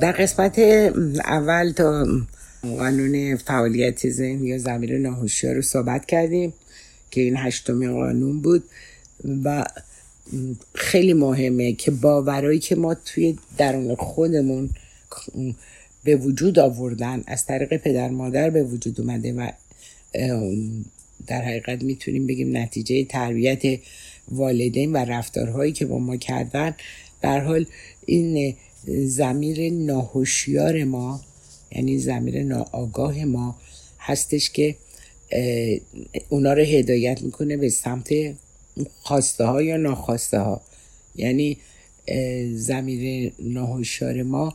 در 0.00 0.12
قسمت 0.12 0.58
اول 1.24 1.72
تا 1.72 2.06
قانون 2.62 3.36
فعالیت 3.36 4.08
ذهن 4.08 4.44
یا 4.44 4.58
زمیر 4.58 4.98
ناهوشیار 4.98 5.54
رو 5.54 5.62
صحبت 5.62 6.06
کردیم 6.06 6.52
که 7.10 7.20
این 7.20 7.36
هشتمین 7.36 7.92
قانون 7.92 8.40
بود 8.40 8.64
و 9.44 9.64
خیلی 10.74 11.12
مهمه 11.12 11.72
که 11.72 11.90
باورایی 11.90 12.58
که 12.58 12.76
ما 12.76 12.94
توی 12.94 13.38
درون 13.58 13.94
خودمون 13.94 14.70
به 16.04 16.16
وجود 16.16 16.58
آوردن 16.58 17.22
از 17.26 17.46
طریق 17.46 17.76
پدر 17.76 18.08
مادر 18.08 18.50
به 18.50 18.62
وجود 18.62 19.00
اومده 19.00 19.32
و 19.32 19.50
در 21.26 21.42
حقیقت 21.42 21.82
می‌تونیم 21.82 22.26
بگیم 22.26 22.56
نتیجه 22.56 23.04
تربیت 23.04 23.80
والدین 24.28 24.92
و 24.92 24.96
رفتارهایی 24.96 25.72
که 25.72 25.86
با 25.86 25.98
ما 25.98 26.16
کردن 26.16 26.74
در 27.22 27.40
حال 27.40 27.66
این 28.06 28.56
زمیر 28.86 29.72
ناهوشیار 29.72 30.84
ما 30.84 31.20
یعنی 31.72 31.98
زمیر 31.98 32.42
ناآگاه 32.42 33.24
ما 33.24 33.58
هستش 33.98 34.50
که 34.50 34.76
اونا 36.28 36.52
رو 36.52 36.62
هدایت 36.62 37.22
می‌کنه 37.22 37.56
به 37.56 37.68
سمت 37.68 38.08
خواسته 39.00 39.44
ها 39.44 39.62
یا 39.62 39.76
ناخواسته 39.76 40.38
ها 40.38 40.60
یعنی 41.16 41.56
زمیر 42.54 43.32
ناهوشیار 43.38 44.22
ما 44.22 44.54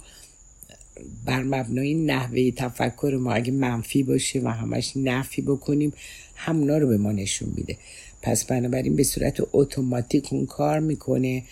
بر 1.25 1.43
مبنای 1.43 1.93
نحوه 1.93 2.51
تفکر 2.51 3.17
ما 3.21 3.33
اگه 3.33 3.51
منفی 3.51 4.03
باشه 4.03 4.39
و 4.39 4.47
همش 4.47 4.97
نفی 4.97 5.41
بکنیم 5.41 5.93
همونا 6.35 6.77
رو 6.77 6.87
به 6.87 6.97
ما 6.97 7.11
نشون 7.11 7.53
میده. 7.55 7.77
پس 8.21 8.45
بنابراین 8.45 8.95
به 8.95 9.03
صورت 9.03 9.41
اتوماتیک 9.53 10.33
اون 10.33 10.45
کار 10.45 10.79
می‌کنه 10.79 11.43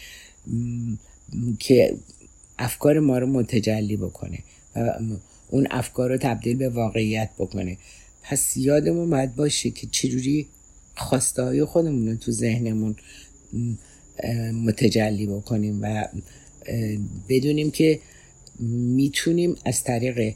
که 1.59 1.97
افکار 2.59 2.99
ما 2.99 3.17
رو 3.17 3.27
متجلی 3.27 3.97
بکنه 3.97 4.39
و 4.75 4.91
اون 5.49 5.67
افکار 5.71 6.09
رو 6.09 6.17
تبدیل 6.17 6.57
به 6.57 6.69
واقعیت 6.69 7.29
بکنه. 7.37 7.77
پس 8.23 8.57
یادمون 8.57 9.09
باید 9.09 9.35
باشه 9.35 9.69
که 9.69 9.87
چجوری 9.91 10.47
خواسته 10.95 11.43
های 11.43 11.65
خودمون 11.65 12.07
رو 12.07 12.15
تو 12.15 12.31
ذهنمون 12.31 12.95
متجلی 14.65 15.27
بکنیم 15.27 15.79
و 15.81 16.07
بدونیم 17.29 17.71
که 17.71 17.99
می‌تونیم 18.59 19.55
از 19.65 19.83
طریق 19.83 20.35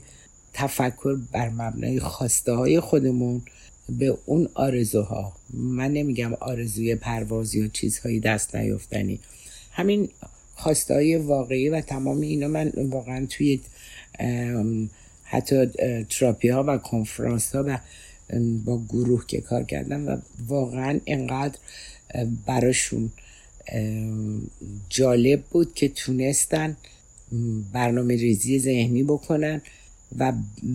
تفکر 0.53 1.17
بر 1.32 1.49
مبنای 1.49 1.99
خواسته 1.99 2.51
های 2.51 2.80
خودمون 2.80 3.41
به 3.89 4.17
اون 4.25 4.49
آرزوها 4.53 5.34
من 5.53 5.91
نمیگم 5.91 6.34
آرزوی 6.34 6.95
پروازی 6.95 7.62
و 7.62 7.67
چیزهایی 7.67 8.19
دست 8.19 8.56
نیفتنی 8.56 9.19
همین 9.71 10.10
خواسته 10.58 10.93
های 10.93 11.15
واقعی 11.15 11.70
و 11.70 11.82
تمام 11.82 12.22
اینا 12.22 12.48
من 12.48 12.72
واقعا 12.76 13.26
توی 13.26 13.60
حتی 15.24 15.65
تراپی 16.10 16.50
ها 16.50 16.63
و 16.67 16.78
کنفرانس 16.78 17.56
ها 17.56 17.63
و 17.67 17.80
با 18.65 18.82
گروه 18.89 19.26
که 19.28 19.41
کار 19.41 19.63
کردم 19.63 20.08
و 20.08 20.17
واقعا 20.48 21.00
انقدر 21.06 21.58
براشون 22.46 23.12
جالب 24.89 25.43
بود 25.43 25.74
که 25.74 25.89
تونستن 25.89 26.78
برنامه 27.74 28.15
ریزی 28.15 28.60
ذهنی 28.60 29.04
بکنن 29.04 29.62
و 30.17 30.34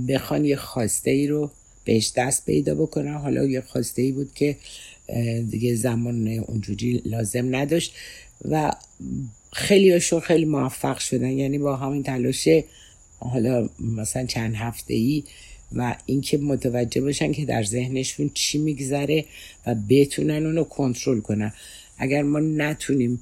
بخوان 0.09 0.45
یه 0.45 0.57
خواسته 0.57 1.11
ای 1.11 1.27
رو 1.27 1.51
بهش 1.85 2.13
دست 2.17 2.47
پیدا 2.47 2.75
بکنن. 2.75 3.15
حالا 3.15 3.45
یه 3.45 3.61
خواسته 3.61 4.03
ای 4.03 4.13
بود 4.13 4.35
که 4.35 4.57
دیگه 5.51 5.75
زمان 5.75 6.29
اونجوری 6.29 7.03
لازم 7.05 7.57
نداشت 7.57 7.95
و 8.45 8.73
خیلی 9.53 9.93
هاشون 9.93 10.21
خیلی 10.21 10.45
موفق 10.45 10.99
شدن. 10.99 11.31
یعنی 11.31 11.59
با 11.59 11.77
همین 11.77 12.03
تلاش 12.03 12.49
حالا 13.19 13.69
مثلا 13.81 14.27
چند 14.27 14.55
هفته 14.55 14.95
ای 14.95 15.25
و 15.73 15.97
اینکه 16.07 16.39
متوجه 16.39 17.01
باشن 17.01 17.33
که 17.33 17.45
در 17.45 17.63
ذهنشون 17.63 18.31
چی 18.35 18.59
میگذره 18.59 19.25
و 19.67 19.75
بتونن 19.89 20.47
اونو 20.47 20.65
کنترل 20.65 21.21
کنن. 21.21 21.53
اگر 21.99 22.23
ما 22.23 22.41
نتونیم 22.41 23.21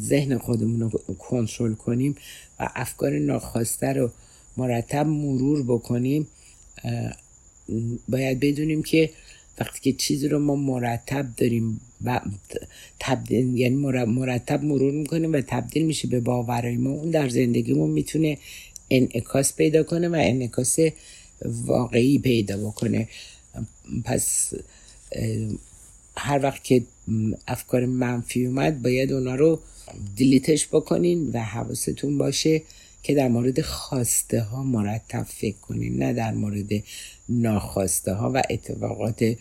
ذهن 0.00 0.38
خودمون 0.38 0.80
رو 0.80 1.14
کنترل 1.18 1.74
کنیم 1.74 2.16
و 2.60 2.68
افکار 2.74 3.18
ناخواسته 3.18 3.92
رو 3.92 4.10
مرتب 4.56 5.06
مرور 5.06 5.62
بکنیم 5.62 6.26
باید 8.08 8.40
بدونیم 8.40 8.82
که 8.82 9.10
وقتی 9.60 9.80
که 9.80 9.92
چیزی 9.92 10.28
رو 10.28 10.38
ما 10.38 10.56
مرتب 10.56 11.26
داریم 11.36 11.80
و 12.04 12.20
تبدیل 13.00 13.56
یعنی 13.56 13.76
مرتب 14.06 14.64
مرور 14.64 14.92
می‌کنیم 14.92 15.32
و 15.32 15.40
تبدیل 15.40 15.86
میشه 15.86 16.08
به 16.08 16.20
باورای 16.20 16.76
ما 16.76 16.90
اون 16.90 17.10
در 17.10 17.28
زندگیمون 17.28 17.90
می‌تونه 17.90 18.38
انعکاس 18.90 19.56
پیدا 19.56 19.82
کنه 19.82 20.08
و 20.08 20.16
انعکاس 20.18 20.78
واقعی 21.44 22.18
پیدا 22.18 22.56
بکنه. 22.56 23.08
پس 24.04 24.52
هر 26.16 26.42
وقت 26.42 26.64
که 26.64 26.82
افکار 27.48 27.86
منفی 27.86 28.46
اومد 28.46 28.82
باید 28.82 29.12
اونا 29.12 29.34
رو 29.34 29.60
دیلیتش 30.16 30.66
بکنین 30.66 31.30
و 31.32 31.38
حواستون 31.38 32.18
باشه 32.18 32.62
که 33.02 33.14
در 33.14 33.28
مورد 33.28 33.60
خواسته 33.60 34.40
ها 34.40 34.62
مرتب 34.62 35.22
فکر 35.22 35.56
کنین 35.56 36.02
نه 36.02 36.12
در 36.12 36.34
مورد 36.34 36.72
ناخواسته 37.28 38.12
ها 38.12 38.32
و 38.34 38.42
اتفاقات 38.50 39.36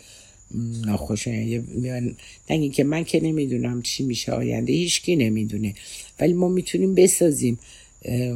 ناخوشایند 0.86 2.18
نه 2.50 2.70
که 2.70 2.84
من 2.84 3.04
که 3.04 3.20
نمی‌دونم 3.20 3.82
چی 3.82 4.04
میشه 4.04 4.32
آینده 4.32 4.74
هیچکی 4.74 5.16
نمی‌دونه. 5.16 5.74
ولی 6.20 6.34
ما 6.34 6.48
می‌تونیم 6.48 6.96
بسازیم. 6.96 7.60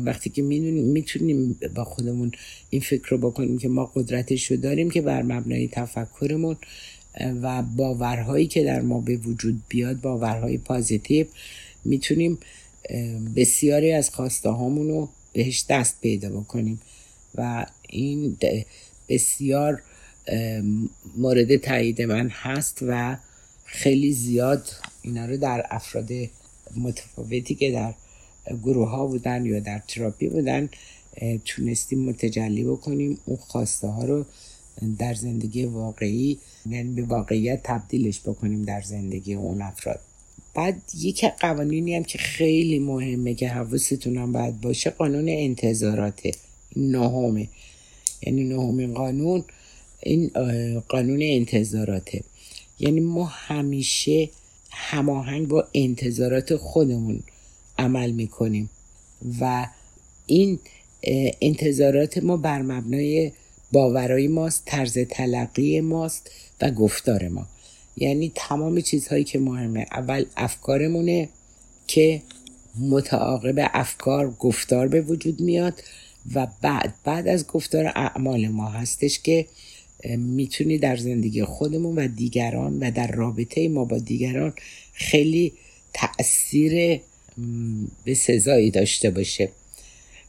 وقتی 0.03 0.29
که 0.29 0.41
می‌تونیم 0.41 1.59
با 1.75 1.83
خودمون 1.83 2.31
این 2.69 2.81
فکر 2.81 3.09
رو 3.09 3.17
بکنیم 3.17 3.57
که 3.57 3.67
ما 3.67 3.91
قدرتش 3.95 4.51
رو 4.51 4.57
داریم 4.57 4.89
که 4.89 5.01
بر 5.01 5.21
مبنای 5.21 5.67
تفکرمون 5.67 6.57
و 7.41 7.61
باورهایی 7.61 8.47
که 8.47 8.63
در 8.63 8.81
ما 8.81 8.99
به 8.99 9.15
وجود 9.15 9.61
بیاد 9.69 10.01
باورهای 10.01 10.57
پازیتیو 10.57 11.27
می‌تونیم 11.85 12.37
بسیاری 13.35 13.91
از 13.91 14.09
خواسته 14.09 14.49
رو 14.49 15.09
بهش 15.33 15.65
دست 15.69 16.01
پیدا 16.01 16.29
بکنیم. 16.29 16.81
و 17.35 17.65
این 17.89 18.37
بسیار 19.11 19.81
مورد 21.17 21.55
تایید 21.55 22.01
من 22.01 22.29
هست 22.29 22.79
و 22.87 23.17
خیلی 23.65 24.13
زیاد 24.13 24.69
اینا 25.01 25.25
رو 25.25 25.37
در 25.37 25.65
افراد 25.69 26.09
متفاوتی 26.75 27.55
که 27.55 27.71
در 27.71 27.93
گروه 28.63 28.89
ها 28.89 29.07
بودن 29.07 29.45
یا 29.45 29.59
در 29.59 29.81
تراپی 29.87 30.29
بودن 30.29 30.69
تونستیم 31.45 31.99
متجلی 31.99 32.63
بکنیم. 32.63 33.17
اون 33.25 33.37
خواسته 33.37 33.87
ها 33.87 34.05
رو 34.05 34.25
در 34.99 35.13
زندگی 35.13 35.65
واقعی 35.65 36.39
یعنی 36.69 36.93
به 36.93 37.01
واقعیت 37.01 37.59
تبدیلش 37.63 38.19
بکنیم 38.19 38.63
در 38.63 38.81
زندگی 38.81 39.33
اون 39.33 39.61
افراد. 39.61 39.99
بعد 40.53 40.81
یک 40.99 41.25
قوانینی 41.25 41.95
هم 41.95 42.03
که 42.03 42.17
خیلی 42.17 42.79
مهمه 42.79 43.33
که 43.33 43.49
حواستون 43.49 44.17
هم 44.17 44.31
باید 44.31 44.61
باشه 44.61 44.89
قانون 44.89 45.29
انتظاراته. 45.29 46.31
نهمه. 46.75 47.47
یعنی 48.21 48.43
نهمین 48.43 48.93
قانون 48.93 49.43
این 50.03 50.31
قانون 50.79 51.19
انتظاراته. 51.21 52.23
یعنی 52.79 52.99
ما 52.99 53.25
همیشه 53.25 54.29
هماهنگ 54.69 55.47
با 55.47 55.67
انتظارات 55.73 56.55
خودمون 56.55 57.23
عمل 57.77 58.11
می‌کنیم 58.11 58.69
و 59.41 59.67
این 60.25 60.59
انتظارات 61.41 62.17
ما 62.17 62.37
بر 62.37 62.61
مبنای 62.61 63.31
باورای 63.71 64.27
ماست 64.27 64.63
طرز 64.65 64.97
تلقی 64.97 65.81
ماست 65.81 66.31
و 66.61 66.71
گفتار 66.71 67.27
ما. 67.27 67.47
یعنی 67.97 68.31
تمام 68.35 68.81
چیزهایی 68.81 69.23
که 69.23 69.39
مهمه. 69.39 69.85
اول 69.91 70.25
افکارمونه 70.37 71.29
که 71.87 72.21
متعاقب 72.79 73.69
افکار 73.73 74.31
گفتار 74.31 74.87
به 74.87 75.01
وجود 75.01 75.39
میاد. 75.39 75.83
و 76.35 76.47
بعد 76.61 76.93
بعد 77.03 77.27
از 77.27 77.47
گفتار 77.47 77.85
اعمال 77.85 78.47
ما 78.47 78.69
هستش 78.69 79.19
که 79.19 79.47
می‌تونی 80.17 80.77
در 80.77 80.95
زندگی 80.95 81.43
خودمون 81.43 81.95
و 81.95 82.07
دیگران 82.07 82.79
و 82.79 82.91
در 82.91 83.11
رابطه 83.11 83.69
ما 83.69 83.85
با 83.85 83.97
دیگران 83.97 84.53
خیلی 84.93 85.53
تاثیر 85.93 87.01
به 88.03 88.13
سزایی 88.13 88.71
داشته 88.71 89.09
باشه. 89.09 89.49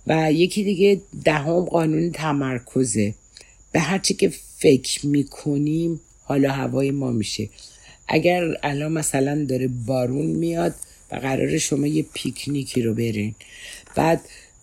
و 0.07 0.33
یکی 0.33 0.64
دیگه 0.64 1.00
دهم 1.24 1.61
قانون 1.64 2.11
تمرکزه. 2.12 3.14
به 3.72 3.81
هرچی 3.81 4.14
که 4.14 4.33
فکر 4.59 5.07
می‌کنیم 5.07 6.00
حالا 6.22 6.52
هوای 6.52 6.90
ما 6.90 7.11
میشه. 7.11 7.48
اگر 8.09 8.57
الان 8.62 8.92
مثلا 8.92 9.44
داره 9.44 9.68
بارون 9.68 10.26
میاد 10.26 10.74
و 11.12 11.16
قرار 11.16 11.59
شما 11.59 11.87
یه 11.87 12.05
پیکنیکی 12.14 12.83
رو 12.83 12.94
برین. 12.94 13.35
بعد 13.94 14.20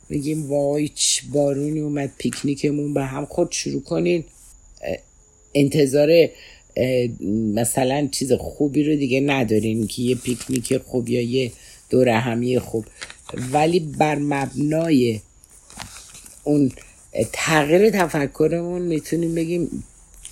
بگیم 0.10 0.52
وای 0.52 0.89
بارونی 1.34 1.80
اومد 1.80 2.12
پیکنیکمون 2.17 2.93
به 2.93 3.06
هم 3.06 3.26
خود 3.26 3.52
شروع 3.52 3.84
کنین. 3.84 4.24
انتظار 5.54 6.30
مثلا 7.54 8.08
چیز 8.12 8.34
خوبی 8.34 8.84
رو 8.84 8.95
دیگه 8.95 9.19
ندارین 9.19 9.88
که 9.88 10.02
یه 10.02 10.15
پیکنیک 10.15 10.78
خوب 10.78 11.10
یا 11.10 11.22
یه 11.22 11.52
دور 11.89 12.10
همی 12.10 12.60
خوب. 12.60 12.86
ولی 13.52 13.80
بر 13.80 14.15
مبنای 14.15 15.19
اون 16.43 16.72
تغییر 17.34 17.89
تفکرمون 17.89 18.82
می‌تونیم 18.82 19.36
بگیم 19.36 19.84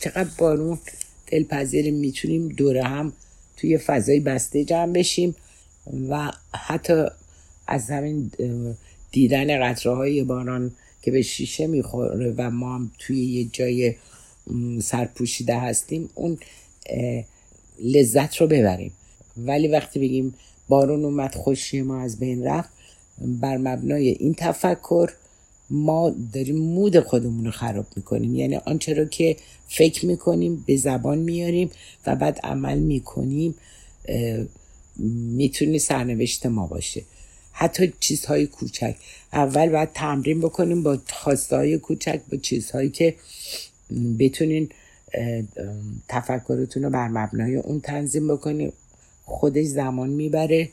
چقدر 0.02 0.30
بارون 0.38 0.80
دلپذیر 1.28 1.92
می‌تونیم 1.92 2.48
دوره 2.48 2.84
هم 2.84 3.14
توی 3.58 3.78
فضای 3.78 4.20
بسته 4.20 4.64
جمع 4.64 4.94
بشیم 4.94 5.36
و 6.10 6.32
حتی 6.54 7.04
از 7.68 7.90
همین 7.90 8.32
دیدن 9.18 9.60
قطره 9.64 9.96
های 9.96 10.24
باران 10.24 10.72
که 11.02 11.12
به 11.12 11.22
شیشه 11.22 11.68
می‌خوره 11.68 12.34
و 12.38 12.50
ما 12.50 12.76
هم 12.76 12.92
توی 13.00 13.26
یه 13.26 13.50
جای 13.54 13.96
سرپوشیده 14.82 15.60
هستیم 15.60 16.10
اون 16.16 16.38
لذت 17.84 18.36
رو 18.36 18.48
ببریم. 18.48 18.92
ولی 19.38 19.68
وقتی 19.68 20.00
بگیم 20.00 20.34
بارون 20.68 21.06
اومد 21.06 21.36
خوشی 21.36 21.82
ما 21.82 22.00
از 22.00 22.20
بین 22.20 22.44
رفت 22.44 22.70
بر 23.42 23.58
مبنای 23.58 24.08
این 24.08 24.34
تفکر 24.38 25.10
ما 25.70 26.16
داریم 26.34 26.58
مود 26.58 27.00
خودمون 27.00 27.46
رو 27.46 27.52
خراب 27.52 27.86
می‌کنیم. 27.96 28.36
یعنی 28.36 28.56
آنچه 28.56 28.94
رو 28.94 29.06
که 29.06 29.36
فکر 29.68 30.06
می‌کنیم 30.06 30.64
به 30.68 30.76
زبان 30.76 31.18
میاریم 31.18 31.70
و 32.06 32.16
بعد 32.16 32.40
عمل 32.44 32.80
می‌کنیم 32.80 33.56
می‌تونی 35.36 35.80
سرنوشت 35.80 36.46
ما 36.46 36.68
باشه. 36.68 37.04
حتی 37.60 37.94
چیزهای 38.00 38.48
کوچک. 38.48 38.96
اول 39.34 39.70
باید 39.70 39.90
تمرین 39.94 40.42
بکنیم 40.42 40.84
با 40.84 41.00
خواسته 41.10 41.78
کوچک 41.78 42.22
با 42.32 42.38
چیزهایی 42.38 42.90
که 42.90 43.16
بتونین 44.20 44.70
تفکرتون 46.08 46.84
رو 46.84 46.90
بر 46.90 47.08
مبنای 47.08 47.56
اون 47.56 47.80
تنظیم 47.80 48.28
بکنیم. 48.28 48.74
خودش 49.26 49.66
زمان 49.66 50.10
می‌بره. 50.10 50.70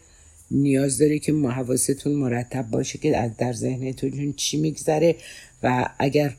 نیاز 0.50 0.98
داره 0.98 1.18
که 1.18 1.32
حواستون 1.32 2.12
مرتب 2.12 2.70
باشه 2.70 2.98
که 2.98 3.16
از 3.16 3.30
در 3.38 3.52
ذهنتون 3.52 4.32
چی 4.32 4.56
میگذره 4.56 5.16
و 5.62 5.88
اگر 5.98 6.36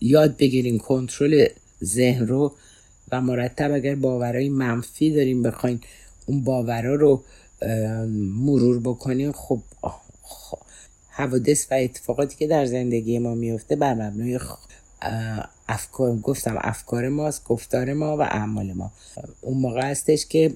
یاد 0.00 0.36
بگیرین 0.36 0.78
کنترل 0.78 1.46
ذهن 1.84 2.26
رو 2.26 2.54
و 3.12 3.20
مرتب 3.20 3.72
اگر 3.72 3.94
باورهای 3.94 4.48
منفی 4.48 5.10
داریم 5.10 5.42
بخواین 5.42 5.80
اون 6.26 6.44
باورها 6.44 6.94
رو 6.94 7.24
مرور 8.34 8.80
بکنین 8.80 9.32
خب 9.32 9.60
حوادث 11.10 11.66
و 11.70 11.74
اتفاقاتی 11.74 12.36
که 12.36 12.46
در 12.46 12.66
زندگی 12.66 13.18
ما 13.18 13.34
میفته 13.34 13.76
بر 13.76 13.94
مبنای 13.94 14.38
افکار 15.68 16.16
گفتم 16.16 16.58
افکار 16.60 17.08
ماست 17.08 17.44
گفتار 17.44 17.92
ما 17.92 18.16
و 18.16 18.20
اعمال 18.20 18.72
ما. 18.72 18.92
اون 19.40 19.58
موقع 19.58 19.90
هستش 19.90 20.26
که 20.26 20.54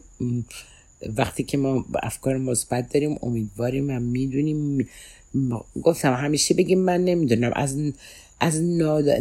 وقتی 1.17 1.43
که 1.43 1.59
ما 1.59 1.85
افکار 2.03 2.37
مثبت 2.37 2.93
داریم 2.93 3.19
امیدواریم 3.23 3.91
و 3.91 4.01
می‌دونیم 4.01 4.89
گفتم 5.83 6.15
همیشه 6.15 6.55
بگیم 6.55 6.79
من 6.79 7.05
نمی‌دونم 7.05 7.53
از 7.55 7.77
از 8.41 8.61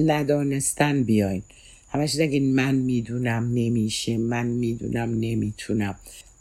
ندانستن 0.05 1.03
بیاین. 1.03 1.43
همش 1.89 2.15
نگین 2.15 2.55
من 2.55 2.75
می‌دونم 2.75 3.43
نمیشه 3.53 4.17
من 4.17 4.47
می‌دونم 4.47 5.09
نمی‌تونم. 5.19 5.95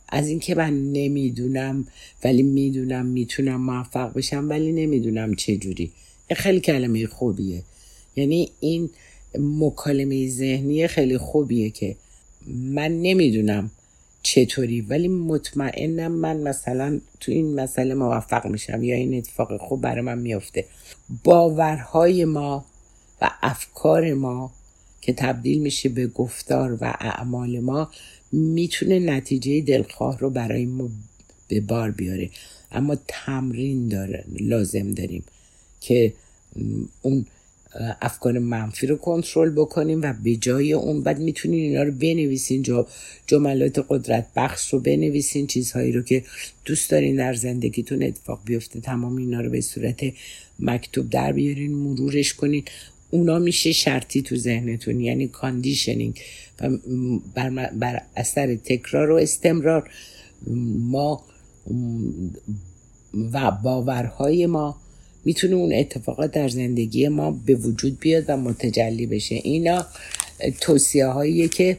از 0.09 0.29
اینکه 0.29 0.55
من 0.55 0.93
نمی‌دونم 0.93 1.87
ولی 2.25 2.43
می‌دونم 2.43 3.07
می‌تونم 3.07 3.61
موفق 3.61 4.13
بشم 4.15 4.49
ولی 4.49 4.73
نمی‌دونم 4.73 5.35
چه 5.35 5.57
جوری. 5.57 5.93
خیلی 6.37 6.61
کلمه 6.61 7.07
خوبیه. 7.07 7.63
یعنی 8.17 8.51
این 8.61 8.91
مکالمه 9.39 10.29
ذهنی 10.29 10.87
خیلی 10.87 11.19
خوبیه 11.19 11.71
که 11.71 11.97
من 12.47 13.03
نمی‌دونم 13.03 13.71
چطوری 14.23 14.81
ولی 14.81 15.09
مطمئنم 15.09 16.13
من 16.13 16.37
مثلا 16.37 17.01
تو 17.21 17.33
این 17.33 17.55
مسئله 17.55 17.95
موفق 17.95 18.47
میشم 18.47 18.83
یا 18.83 18.95
این 18.95 19.15
اتفاق 19.15 19.57
خوب 19.57 19.81
برای 19.81 20.01
من 20.01 20.19
میافته. 20.19 20.65
باورهای 21.25 22.25
ما 22.25 22.65
و 23.21 23.31
افکار 23.43 24.15
ما 24.15 24.53
که 25.01 25.13
تبدیل 25.13 25.61
میشه 25.61 25.89
به 25.89 26.07
گفتار 26.07 26.79
و 26.81 26.97
اعمال 27.01 27.61
ما 27.61 27.91
می‌تونه 28.35 28.99
نتیجه 28.99 29.61
دلخواه 29.61 30.19
رو 30.19 30.31
برای 30.31 30.67
ما 30.67 30.91
به 31.49 31.61
بار 31.61 31.91
بیاره. 31.91 32.31
اما 32.73 32.97
تمرین 33.09 33.89
داره 33.89 34.25
لازم 34.41 34.91
داریم 34.91 35.25
که 35.81 36.13
اون 37.03 37.27
افکار 38.03 38.39
منفی 38.39 38.87
رو 38.87 38.97
کنترل 38.97 39.51
بکنیم 39.51 40.03
و 40.03 40.15
به 40.25 40.37
جای 40.37 40.73
اون 40.73 41.03
بعد 41.03 41.19
می‌تونین 41.19 41.61
اینا 41.61 41.83
رو 41.83 41.93
بنویسین 41.93 42.63
جا 42.63 42.87
جملات 43.27 43.87
قدرت 43.89 44.27
بخش 44.37 44.73
رو 44.73 44.81
بنویسین 44.81 45.47
چیزهایی 45.47 45.93
رو 45.93 46.03
که 46.03 46.25
دوست 46.65 46.91
دارین 46.91 47.17
در 47.17 47.35
زندگیتون 47.35 48.03
اتفاق 48.03 48.41
بیفته 48.45 48.81
تمام 48.81 49.17
اینا 49.17 49.41
رو 49.41 49.51
به 49.51 49.61
صورت 49.61 50.05
مکتوب 50.59 51.11
در 51.11 51.33
بیارین 51.33 51.75
مرورش 51.75 52.35
کنین. 52.35 52.65
اونا 53.15 53.39
میشه 53.39 53.73
شرطی 53.73 54.23
تو 54.23 54.37
ذهنتون 54.37 55.01
یعنی 55.01 55.29
conditioning 55.29 56.21
و 56.61 56.71
بر, 57.35 57.71
بر 57.73 58.03
اثر 58.17 58.55
تکرار 58.55 59.11
و 59.11 59.15
استمرار. 59.15 59.91
ما 60.79 61.25
و 63.33 63.51
باورهای 63.51 64.47
ما 64.47 64.77
می‌تونه 65.25 65.55
اون 65.55 65.73
اتفاقات 65.73 66.33
در 66.33 66.49
زندگی 66.49 67.09
ما 67.09 67.31
به 67.47 67.55
وجود 67.55 68.01
بیاد 68.01 68.25
و 68.29 68.37
متجلی 68.37 69.07
بشه. 69.07 69.35
اینا 69.35 69.87
توصیه 70.61 71.07
هایی 71.07 71.49
که 71.49 71.79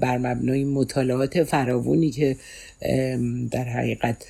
بر 0.00 0.18
مبنای 0.18 0.64
مطالعات 0.64 1.44
فراوونی 1.44 2.10
که 2.10 2.36
در 3.50 3.64
حقیقت 3.64 4.24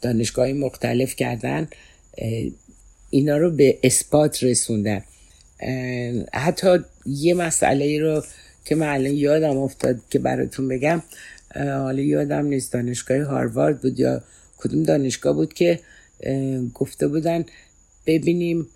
دانشگاه 0.00 0.52
مختلف 0.52 1.16
کردن 1.16 1.68
اینا 3.10 3.36
رو 3.36 3.50
به 3.50 3.78
اثبات 3.82 4.44
رسوندن. 4.44 5.04
حتی 6.32 6.78
یه 7.06 7.34
مسئله 7.34 7.98
رو 8.00 8.22
که 8.64 8.74
من 8.74 8.88
الان 8.88 9.12
یادم 9.12 9.56
افتاد 9.56 10.00
که 10.10 10.18
براتون 10.18 10.68
بگم 10.68 11.02
حالا 11.54 12.02
یادم 12.02 12.46
نیست 12.46 12.72
دانشگاه 12.72 13.22
هاروارد 13.22 13.80
بود 13.82 14.00
یا 14.00 14.22
کدوم 14.56 14.82
دانشگاه 14.82 15.32
بود 15.32 15.54
که 15.54 15.80
گفته 16.74 17.08
بودن 17.08 17.44
ببینیم 18.06 18.68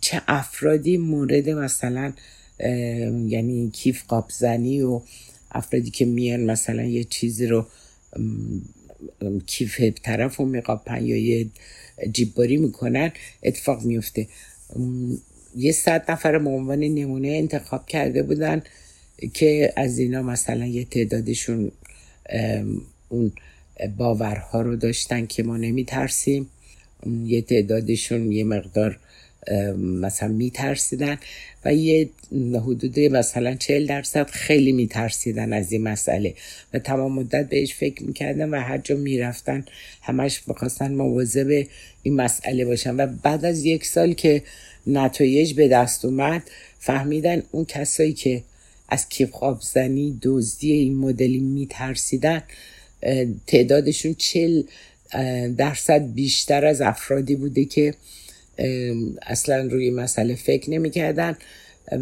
چه 0.00 0.22
افرادی 0.28 0.96
مورد 0.96 1.48
مثلا 1.50 2.12
یعنی 3.26 3.70
کیف 3.70 4.02
قاب 4.08 4.30
زنی 4.30 4.82
و 4.82 5.00
افرادی 5.50 5.90
که 5.90 6.04
میان 6.04 6.40
مثلا 6.40 6.82
یه 6.82 7.04
چیزی 7.04 7.46
رو 7.46 7.66
کیف 9.46 9.80
طرف 10.02 10.36
رو 10.36 10.44
میقاپن 10.44 11.06
یا 11.06 11.16
یه 11.16 11.46
جیبباری 12.12 12.56
می‌کنن 12.56 13.12
اتفاق 13.42 13.84
میفته 13.84 14.26
یه 15.56 15.72
صد 15.72 16.10
نفر 16.10 16.38
به 16.38 16.50
عنوان 16.50 16.78
نمونه 16.78 17.28
انتخاب 17.28 17.86
کرده 17.86 18.22
بودن 18.22 18.62
که 19.34 19.72
از 19.76 19.98
اینا 19.98 20.22
مثلا 20.22 20.66
یه 20.66 20.84
تعدادشون 20.84 21.72
اون 23.08 23.32
باورها 23.96 24.62
رو 24.62 24.76
داشتن 24.76 25.26
که 25.26 25.42
ما 25.42 25.56
نمی 25.56 25.84
ترسیم 25.84 26.50
یه 27.24 27.42
تعدادشون 27.42 28.32
یه 28.32 28.44
مقدار 28.44 28.98
مثلا 29.78 30.28
میترسیدن 30.28 31.18
و 31.64 31.74
یه 31.74 32.08
حدود 32.54 33.00
مثلا 33.00 33.54
چهل 33.54 33.86
درصد 33.86 34.30
خیلی 34.30 34.72
میترسیدن 34.72 35.52
از 35.52 35.72
این 35.72 35.82
مسئله. 35.82 36.34
و 36.74 36.78
تمام 36.78 37.12
مدت 37.12 37.48
بهش 37.48 37.74
فکر 37.74 38.02
می‌کردن 38.02 38.50
و 38.50 38.60
هر 38.60 38.78
جا 38.78 38.96
می‌رفتن 38.96 39.64
همش 40.02 40.40
بخواستن 40.48 40.94
مواظب 40.94 41.66
این 42.02 42.16
مسئله 42.16 42.64
باشن. 42.64 42.96
و 42.96 43.06
بعد 43.22 43.44
از 43.44 43.64
یک 43.64 43.86
سال 43.86 44.12
که 44.12 44.42
نتایج 44.86 45.54
به 45.54 45.68
دست 45.68 46.04
اومد 46.04 46.42
فهمیدن 46.78 47.42
اون 47.50 47.64
کسایی 47.64 48.12
که 48.12 48.42
از 48.88 49.08
کیف 49.08 49.30
خواب 49.30 49.60
زنی 49.60 50.18
دزدی 50.22 50.72
این 50.72 50.96
مدلی 50.96 51.40
میترسیدن 51.40 52.42
تعدادشون 53.46 54.14
چل 54.14 54.62
درصد 55.56 56.12
بیشتر 56.14 56.66
از 56.66 56.80
افرادی 56.80 57.34
بوده 57.34 57.64
که 57.64 57.94
اصلا 59.22 59.68
روی 59.70 59.90
مسئله 59.90 60.34
فکر 60.34 60.70
نمی‌کردن 60.70 61.36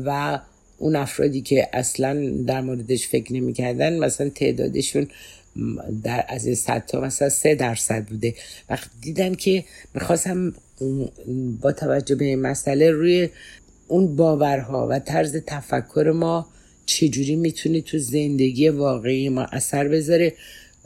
و 0.05 0.41
اون 0.79 0.97
افرادی 0.97 1.41
که 1.41 1.69
اصلا 1.73 2.33
در 2.47 2.61
موردش 2.61 3.09
فکر 3.09 3.33
نمی‌کردن 3.33 3.99
مثلا 3.99 4.29
تعدادشون 4.29 5.09
در 6.05 6.25
از 6.29 6.47
این 6.47 6.55
صد 6.55 6.87
تا 6.87 7.01
مثلا 7.01 7.29
سه 7.29 7.55
درصد 7.55 8.05
بوده. 8.05 8.35
وقتی 8.71 8.91
دیدن 9.01 9.35
که 9.35 9.65
می‌خواستم 9.95 10.55
با 11.61 11.73
توجه 11.73 12.15
به 12.15 12.25
این 12.25 12.41
مسئله 12.41 12.91
روی 12.91 13.29
اون 13.89 14.17
باورها 14.17 14.89
و 14.91 14.99
طرز 14.99 15.37
تفکر 15.47 16.13
ما 16.15 16.47
چجوری 16.87 17.37
می‌تونه 17.37 17.81
تو 17.81 17.99
زندگی 17.99 18.69
واقعی 18.69 19.29
ما 19.29 19.43
اثر 19.43 19.89
بذاره 19.89 20.33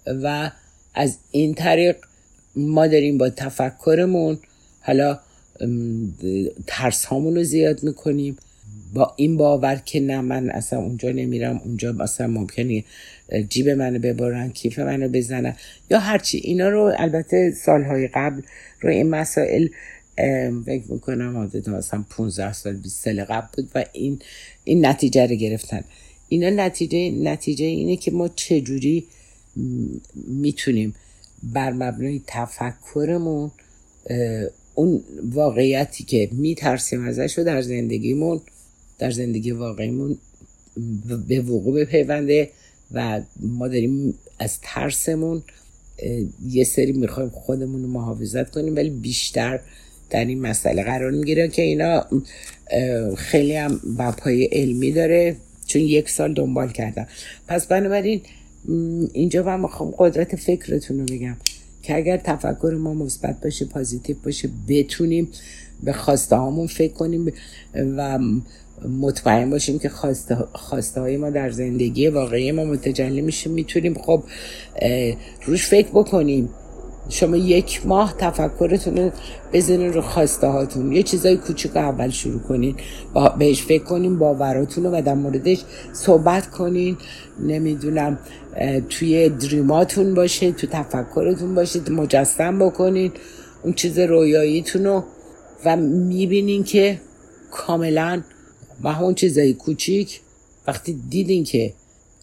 و 0.06 0.50
از 0.94 1.16
این 1.30 1.54
طریق 1.54 1.96
ما 2.56 2.86
داریم 2.86 3.18
با 3.18 3.30
تفکرمون 3.30 4.38
حالا 4.80 5.20
ترس 6.66 7.04
هامون 7.04 7.34
رو 7.36 7.44
زیاد 7.44 7.82
می‌کنیم. 7.82 8.36
با 8.94 9.14
این 9.16 9.36
باور 9.36 9.76
که 9.76 10.00
نه 10.00 10.20
من 10.20 10.50
اصلا 10.50 10.78
اونجا 10.78 11.10
نمیرم 11.10 11.60
اونجا 11.64 11.92
مثلا 11.92 12.26
ممکنه 12.26 12.84
جیب 13.48 13.68
منو 13.68 13.98
ببرن 13.98 14.50
کیف 14.50 14.78
منو 14.78 15.08
بزنن. 15.08 15.56
یا 15.90 15.98
هرچی 15.98 16.38
اینا 16.38 16.68
رو 16.68 16.92
البته 16.98 17.50
سالهای 17.50 18.08
قبل 18.08 18.42
رو 18.80 18.90
این 18.90 19.10
مسائل 19.10 19.68
فکر 20.66 20.82
می‌کنم 20.88 21.38
حدود 21.42 21.70
مثلا 21.70 22.04
15 22.10 22.52
سال 22.52 22.76
20 22.76 23.04
سال 23.04 23.24
قبل 23.24 23.46
بود 23.56 23.70
و 23.74 23.84
این 23.92 24.18
این 24.64 24.86
نتیجه 24.86 25.26
رو 25.26 25.34
گرفتن. 25.34 25.84
اینا 26.28 26.50
نتیجه 26.50 27.10
نتیجه 27.10 27.64
اینه 27.64 27.96
که 27.96 28.10
ما 28.10 28.28
چجوری 28.28 29.04
می‌تونیم 30.14 30.94
بر 31.42 31.72
مبنای 31.72 32.22
تفکرمون 32.26 33.50
اون 34.74 35.04
واقعیتی 35.32 36.04
که 36.04 36.28
میترسیم 36.32 37.04
ازش 37.04 37.38
رو 37.38 37.44
در 37.44 37.62
زندگیمون 37.62 38.40
در 38.98 39.10
زندگی 39.10 39.50
واقعیمون 39.50 40.18
به 41.28 41.40
وقوع 41.40 41.84
بپیونده 41.84 42.50
و 42.92 43.20
ما 43.40 43.68
داریم 43.68 44.14
از 44.38 44.58
ترسمون 44.62 45.42
یه 46.48 46.64
سری 46.64 46.92
می‌خوایم 46.92 47.28
خودمون 47.30 47.82
رو 47.82 47.88
محافظت 47.88 48.50
کنیم 48.50 48.76
ولی 48.76 48.90
بیشتر 48.90 49.60
در 50.10 50.24
این 50.24 50.40
مسئله 50.40 50.82
قرار 50.82 51.10
می‌گیره 51.10 51.48
که 51.48 51.62
اینا 51.62 52.06
خیلی 53.16 53.56
هم 53.56 53.80
پای 54.18 54.44
علمی 54.44 54.92
داره 54.92 55.36
چون 55.66 55.82
یک 55.82 56.10
سال 56.10 56.34
دنبال 56.34 56.68
کردم 56.68 57.06
پس 57.48 57.66
بنابراین 57.66 58.20
اینجا 59.12 59.42
من 59.42 59.60
می‌خوام 59.60 59.94
قدرت 59.98 60.36
فکرتون 60.36 60.98
رو 60.98 61.04
بگم. 61.04 61.36
که 61.84 61.96
اگر 61.96 62.16
تفکر 62.16 62.76
ما 62.80 62.94
مثبت 62.94 63.40
باشه 63.40 63.64
پازیتیو 63.64 64.16
باشه 64.24 64.48
بتونیم 64.68 65.28
به 65.82 65.92
خواسته 65.92 66.36
هامون 66.36 66.66
فکر 66.66 66.92
کنیم 66.92 67.32
و 67.74 68.18
مطمئن 68.88 69.50
باشیم 69.50 69.78
که 69.78 69.88
خواسته, 69.88 71.00
های 71.00 71.16
ما 71.16 71.30
در 71.30 71.50
زندگی 71.50 72.08
واقعی 72.08 72.52
ما 72.52 72.64
متجلی 72.64 73.20
میشه 73.20 73.50
می‌تونیم 73.50 73.94
خب 73.94 74.22
روش 75.46 75.66
فکر 75.66 75.88
بکنیم. 75.88 76.48
شما 77.08 77.36
یک 77.36 77.86
ماه 77.86 78.14
تفکرتون 78.18 78.96
رو 78.96 79.10
بزنین 79.52 79.92
رو 79.92 80.00
خواسته 80.00 80.46
هاتون. 80.46 80.92
یه 80.92 81.02
چیزای 81.02 81.36
کوچیک 81.36 81.76
اول 81.76 82.10
شروع 82.10 82.40
کنین. 82.40 82.76
با 83.12 83.28
بهش 83.28 83.62
فکر 83.62 83.84
کنین 83.84 84.18
باوراتون 84.18 84.84
رو 84.84 84.90
و 84.90 85.02
در 85.02 85.14
موردش 85.14 85.64
صحبت 85.92 86.50
کنین. 86.50 86.96
نمی‌دونم 87.40 88.18
توی 88.88 89.28
دریماتون 89.28 90.14
باشه 90.14 90.52
تو 90.52 90.66
تفکرتون 90.66 91.54
باشه 91.54 91.90
مجسم 91.90 92.58
بکنین. 92.58 93.12
اون 93.62 93.72
چیز 93.72 93.98
رویاییتون 93.98 94.84
رو 94.84 95.04
و 95.64 95.76
می‌بینین 95.76 96.64
که 96.64 97.00
کاملا 97.50 98.22
و 98.82 98.92
همون 98.92 99.14
چیزای 99.14 99.52
کوچیک 99.52 100.20
وقتی 100.66 101.00
دیدین 101.10 101.44
که 101.44 101.72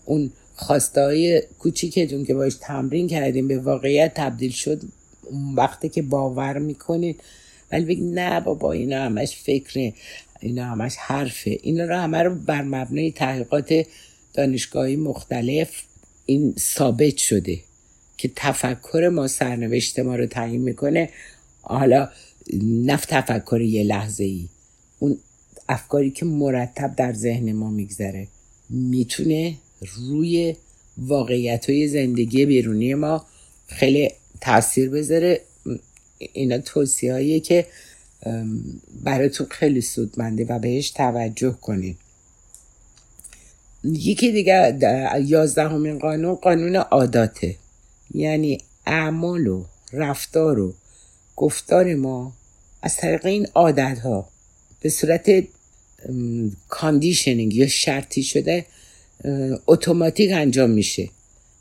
اون 0.06 0.32
خواسته 0.56 1.02
های 1.02 1.44
کوچیکتون 1.60 2.26
که 2.26 2.34
باش 2.34 2.56
تمرین 2.62 3.08
کردیم. 3.08 3.48
به 3.48 3.60
واقعیت 3.60 4.14
تبدیل 4.16 4.52
شد 4.52 4.82
اون 5.24 5.56
وقتی 5.56 5.90
که 5.90 6.02
باور 6.02 6.58
می‌کنید 6.60 7.22
ولی 7.72 7.86
بگید 7.86 8.20
نه 8.20 8.40
بابا 8.40 8.72
اینا 8.72 9.04
همش 9.04 9.36
فکره 9.36 9.94
اینا 10.40 10.66
همش 10.66 10.96
حرفه. 10.96 11.60
اینا 11.64 11.86
رو 11.86 11.96
همه 11.96 12.24
رو 12.24 12.36
بر 12.36 12.62
مبنای 12.62 13.12
تحقیقات 13.12 13.86
دانشگاهی 14.34 14.96
مختلف 14.96 15.70
این 16.26 16.54
ثابت 16.60 17.18
شده 17.18 17.60
که 18.18 18.32
تفکر 18.36 19.10
ما 19.14 19.28
سرنوشت 19.28 20.00
ما 20.00 20.16
رو 20.16 20.26
تعیین 20.26 20.62
می‌کنه. 20.62 21.10
حالا 21.62 22.10
نف 22.64 23.06
تفکر 23.06 23.62
یه 23.62 23.84
لحظه 23.84 24.24
ای 24.24 24.48
اون 25.00 25.18
افکاری 25.70 26.12
که 26.12 26.26
مرتب 26.26 26.96
در 26.96 27.14
ذهن 27.14 27.52
ما 27.52 27.70
میگذره. 27.70 28.28
می‌تونه 28.70 29.56
روی 29.82 30.56
واقعیت 30.98 31.70
های 31.70 31.88
زندگی 31.88 32.46
بیرونی 32.46 32.94
ما 32.94 33.26
خیلی 33.67 34.12
تاثیر 34.41 34.89
بذاره. 34.89 35.41
اینا 36.34 36.58
توصیه 36.58 37.39
که 37.39 37.67
براتون 39.04 39.48
خیلی 39.50 39.82
سودمنده 39.82 40.46
و 40.46 40.60
بهش 40.60 40.89
توجه 40.89 41.52
کنید 41.52 41.98
یکی 43.84 44.32
دیگه 44.32 44.78
یازدهمین 45.26 46.00
قانون 46.00 46.36
قانون 46.36 46.76
عاداته. 46.76 47.56
یعنی 48.13 48.58
اعمال 48.86 49.48
و 49.48 49.65
رفتار 49.94 50.60
و 50.60 50.74
گفتار 51.36 51.96
ما 51.96 52.34
از 52.82 52.98
طریق 52.98 53.26
این 53.26 53.48
عادت 53.56 54.00
ها 54.00 54.30
به 54.82 54.89
صورت 54.89 55.44
conditioning 56.70 57.56
یا 57.56 57.67
شرطی 57.67 58.24
شده 58.24 58.65
اتوماتیک 59.68 60.32
انجام 60.34 60.70
میشه. 60.70 61.10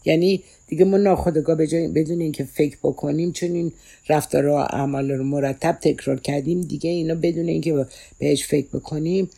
یعنی 0.05 0.42
دیگه 0.66 0.85
ما 0.85 0.96
ناخودآگاه 0.96 1.57
بدون 1.94 2.20
اینکه 2.20 2.44
فکر 2.44 2.77
بکنیم 2.83 3.33
چون 3.33 3.51
این 3.51 3.73
رفتار 4.09 4.46
و 4.46 4.53
اعمال 4.53 5.11
رو 5.11 5.25
مرتب 5.25 5.79
تکرار 5.83 6.20
کردیم 6.20 6.61
دیگه 6.61 6.90
اینا 6.90 7.14
بدون 7.14 7.49
اینکه 7.49 7.87
بهش 8.18 8.46
فکر 8.46 8.66
بکنیم 8.73 9.31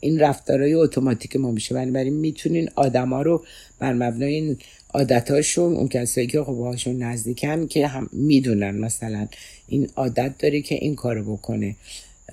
این 0.00 0.20
رفتارهای 0.20 0.74
اتوماتیک 0.74 1.36
ما 1.36 1.50
میشه. 1.50 1.74
بنابراین 1.74 2.14
می‌تونین 2.14 2.70
آدما 2.74 3.22
رو 3.22 3.44
بر 3.78 3.92
مبنای 3.92 4.34
این 4.34 4.56
عادتاشون 4.94 5.76
اون 5.76 5.88
کسایی 5.88 6.26
که 6.26 6.42
خب 6.42 6.52
باهاشون 6.52 7.02
نزدیکن 7.02 7.66
که 7.66 7.86
هم 7.86 8.08
می‌دونن 8.12 8.78
مثلا 8.78 9.28
این 9.68 9.88
عادت 9.96 10.38
داره 10.38 10.60
که 10.60 10.74
این 10.74 10.94
کارو 10.94 11.36
بکنه 11.36 11.76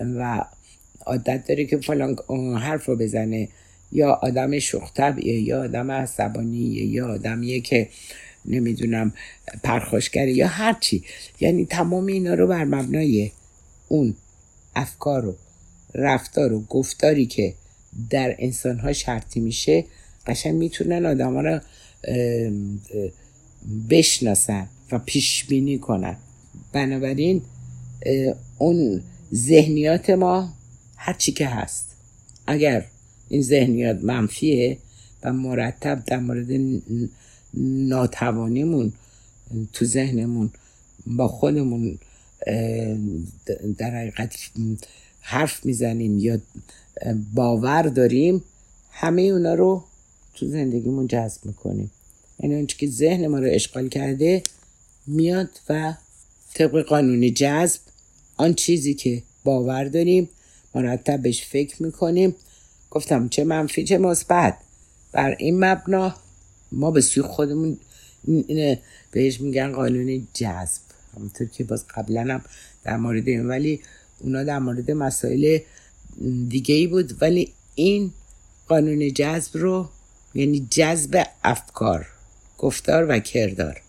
و 0.00 0.44
عادت 1.06 1.44
داره 1.48 1.64
که 1.64 1.76
فلان 1.76 2.16
حرف 2.58 2.86
رو 2.86 2.96
بزنه. 2.96 3.48
یا 3.94 4.12
آدم 4.22 4.58
شختبیه 4.58 5.40
یا 5.40 5.64
آدم 5.64 5.90
عصبانیه 5.90 6.84
یا 6.84 7.08
آدمیه 7.08 7.60
که 7.60 7.88
نمی‌دونم 8.44 9.12
پرخاشگره 9.62 10.32
یا 10.32 10.48
هرچی 10.48 11.04
یعنی 11.40 11.64
تمام 11.64 12.06
اینا 12.06 12.34
رو 12.34 12.46
بر 12.46 12.64
مبنای 12.64 13.30
اون 13.88 14.14
افکار 14.76 15.26
و 15.26 15.36
رفتار 15.94 16.52
و 16.52 16.60
گفتاری 16.60 17.26
که 17.26 17.54
در 18.10 18.36
انسان 18.38 18.78
ها 18.78 18.92
شرطی 18.92 19.40
میشه 19.40 19.84
قشنگ 20.26 20.54
می‌تونن 20.54 21.06
آدم 21.06 21.34
ها 21.34 21.40
رو 21.40 21.60
بشناسن 23.90 24.68
و 24.92 24.98
پیش 24.98 25.44
بینی 25.44 25.78
کنن. 25.78 26.16
بنابراین 26.72 27.42
اون 28.58 29.02
ذهنیات 29.34 30.10
ما 30.10 30.52
هرچی 30.96 31.32
که 31.32 31.46
هست 31.46 31.96
اگر 32.46 32.86
این 33.28 33.42
ذهنیت 33.42 33.98
منفیه 34.02 34.78
و 35.22 35.32
مرتب 35.32 36.02
در 36.06 36.18
مورد 36.18 36.80
ناتوانیمون 37.54 38.92
تو 39.72 39.84
ذهنمون 39.84 40.50
با 41.06 41.28
خودمون 41.28 41.98
در 43.78 43.90
حقیقت 44.00 44.36
حرف 45.20 45.66
می‌زنیم 45.66 46.18
یا 46.18 46.38
باور 47.34 47.82
داریم 47.82 48.44
همه 48.90 49.22
اونا 49.22 49.54
رو 49.54 49.84
تو 50.34 50.46
زندگیمون 50.46 51.06
جذب 51.06 51.46
می‌کنیم. 51.46 51.90
یعنی 52.40 52.54
اون 52.54 52.66
که 52.66 52.90
ذهن 52.90 53.26
ما 53.26 53.38
رو 53.38 53.46
اشغال 53.50 53.88
کرده 53.88 54.42
میاد 55.06 55.48
و 55.68 55.94
طبق 56.54 56.82
قانون 56.82 57.34
جذب 57.34 57.80
آن 58.36 58.54
چیزی 58.54 58.94
که 58.94 59.22
باور 59.44 59.84
داریم 59.84 60.28
مرتب 60.74 61.22
بهش 61.22 61.44
فکر 61.44 61.82
می‌کنیم 61.82 62.34
گفتم 62.94 63.28
چه 63.28 63.44
منفی 63.44 63.84
چه 63.84 63.98
مثبت. 63.98 64.56
بر 65.12 65.36
این 65.38 65.64
مبنا 65.64 66.14
ما 66.72 66.90
به 66.90 67.00
سوی 67.00 67.22
خودمون 67.22 67.78
اینه 68.24 68.80
بهش 69.10 69.40
میگن 69.40 69.72
قانون 69.72 70.28
جذب. 70.34 70.82
همونطور 71.16 71.46
که 71.46 71.64
باز 71.64 71.84
قبلا 71.94 72.20
هم 72.20 72.44
در 72.84 72.96
مورد 72.96 73.28
این 73.28 73.46
ولی 73.46 73.80
اونا 74.20 74.44
در 74.44 74.58
مورد 74.58 74.90
مسائل 74.90 75.58
دیگه 76.48 76.74
ای 76.74 76.86
بود. 76.86 77.22
ولی 77.22 77.52
این 77.74 78.12
قانون 78.68 79.12
جذب 79.12 79.56
رو 79.56 79.88
یعنی 80.34 80.66
جذب 80.70 81.26
افکار 81.44 82.06
گفتار 82.58 83.06
و 83.08 83.18
کردار. 83.18 83.80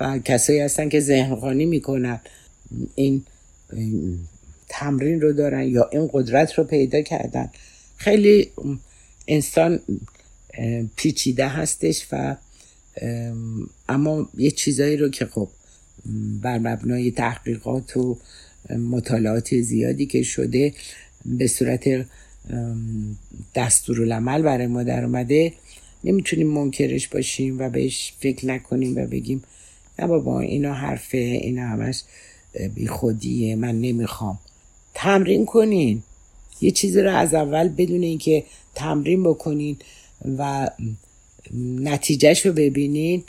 و 0.00 0.18
کسایی 0.18 0.60
هستن 0.60 0.88
که 0.88 1.00
ذهنخانی 1.00 1.66
می‌کنن 1.66 2.20
این 2.94 3.24
تمرین 4.68 5.20
رو 5.20 5.32
دارن 5.32 5.68
یا 5.68 5.88
این 5.92 6.10
قدرت 6.12 6.54
رو 6.54 6.64
پیدا 6.64 7.02
کردن. 7.02 7.50
خیلی 8.02 8.50
انسان 9.28 9.80
پیچیده 10.96 11.48
هستش 11.48 12.06
و 12.12 12.36
اما 13.88 14.28
یه 14.38 14.50
چیزایی 14.50 14.96
رو 14.96 15.08
که 15.08 15.26
خب 15.26 15.48
بر 16.42 16.58
مبنای 16.58 17.10
تحقیقات 17.10 17.96
و 17.96 18.18
مطالعات 18.90 19.60
زیادی 19.60 20.06
که 20.06 20.22
شده 20.22 20.74
به 21.24 21.46
صورت 21.46 22.06
دستورالعمل 23.54 24.42
برای 24.42 24.66
ما 24.66 24.82
در 24.82 25.04
اومده 25.04 25.52
نمی‌تونیم 26.04 26.46
منکرش 26.46 27.08
باشیم 27.08 27.58
و 27.58 27.70
بهش 27.70 28.12
فکر 28.20 28.46
نکنیم 28.46 28.96
و 28.96 29.06
بگیم 29.06 29.42
نه 29.98 30.06
بابا 30.06 30.40
اینا 30.40 30.74
حرفه 30.74 31.18
اینا 31.18 31.62
همش 31.62 32.02
بی 32.74 32.86
خودیه 32.86 33.56
من 33.56 33.80
نمی‌خوام. 33.80 34.38
تمرین 34.94 35.46
کنین. 35.46 36.02
یه 36.60 36.70
چیزی 36.70 37.00
رو 37.00 37.16
از 37.16 37.34
اول 37.34 37.68
بدون 37.68 38.02
اینکه 38.02 38.44
تمرین 38.74 39.22
بکنین 39.22 39.76
و 40.38 40.70
نتیجهش 41.80 42.46
رو 42.46 42.52
ببینین 42.52 43.24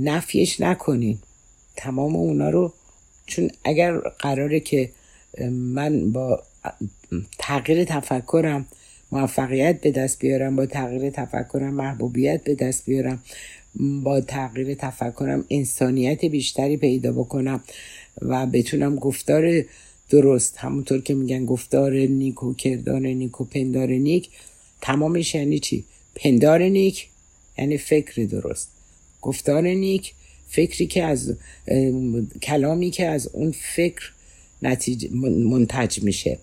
نفیش 0.00 0.60
نکنین. 0.60 1.18
تمام 1.76 2.16
اونا 2.16 2.50
رو 2.50 2.72
چون 3.26 3.50
اگر 3.64 3.98
قراره 3.98 4.60
که 4.60 4.90
من 5.50 6.12
با 6.12 6.42
تغییر 7.38 7.84
تفکرم 7.84 8.66
موفقیت 9.12 9.80
به 9.80 9.90
دست 9.90 10.18
بیارم 10.18 10.56
با 10.56 10.66
تغییر 10.66 11.10
تفکرم 11.10 11.74
محبوبیت 11.74 12.44
به 12.44 12.54
دست 12.54 12.86
بیارم 12.86 13.22
با 14.02 14.20
تغییر 14.20 14.74
تفکرم 14.74 15.44
انسانیت 15.50 16.24
بیشتری 16.24 16.76
پیدا 16.76 17.12
بکنم 17.12 17.60
و 18.22 18.46
بتونم 18.46 18.96
گفتار 18.96 19.64
درست. 20.10 20.56
همونطور 20.56 21.00
که 21.00 21.14
میگن 21.14 21.46
گفتار 21.46 21.92
نیک 21.92 22.42
و 22.42 22.54
کردار 22.54 23.00
نیک 23.00 23.40
و 23.40 23.44
پندار 23.44 23.88
نیک 23.88 24.28
تمامش 24.80 25.34
یعنی 25.34 25.58
چی؟ 25.58 25.84
پندار 26.14 26.62
نیک 26.62 27.08
یعنی 27.58 27.78
فکر 27.78 28.24
درست. 28.24 28.68
گفتار 29.22 29.62
نیک 29.62 30.12
فکری 30.48 30.86
که 30.86 31.04
از 31.04 31.34
کلامی 32.42 32.90
که 32.90 33.06
از 33.06 33.28
اون 33.32 33.54
فکر 33.74 34.12
نتیجه 34.62 35.08
منتج 35.14 36.02
میشه. 36.02 36.38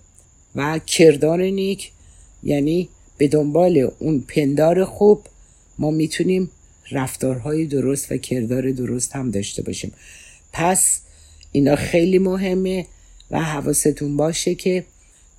و 0.56 0.80
کردار 0.86 1.42
نیک 1.42 1.92
یعنی 2.42 2.88
به 3.18 3.28
دنبال 3.28 3.90
اون 3.98 4.24
پندار 4.28 4.84
خوب 4.84 5.22
ما 5.78 5.90
می‌تونیم 5.90 6.50
رفتارهای 6.90 7.66
درست 7.66 8.12
و 8.12 8.16
کردار 8.16 8.70
درست 8.70 9.16
هم 9.16 9.30
داشته 9.30 9.62
باشیم. 9.62 9.92
پس 10.52 11.00
اینا 11.52 11.76
خیلی 11.76 12.18
مهمه. 12.18 12.86
و 13.30 13.40
حواستون 13.40 14.16
باشه 14.16 14.54
که 14.54 14.84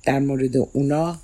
در 0.04 0.18
مورد 0.18 0.56
اونا 0.56 1.18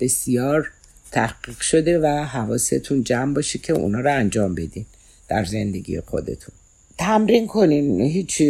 بسیار 0.00 0.70
تحقیق 1.12 1.60
شده 1.60 1.98
و 1.98 2.06
حواستون 2.06 3.04
جمع 3.04 3.34
باشه 3.34 3.58
که 3.58 3.72
اونا 3.72 4.00
رو 4.00 4.12
انجام 4.12 4.54
بدین 4.54 4.86
در 5.28 5.44
زندگی 5.44 6.00
خودتون. 6.00 6.54
تمرین 6.98 7.46
کنین 7.46 8.00
هیچ 8.00 8.42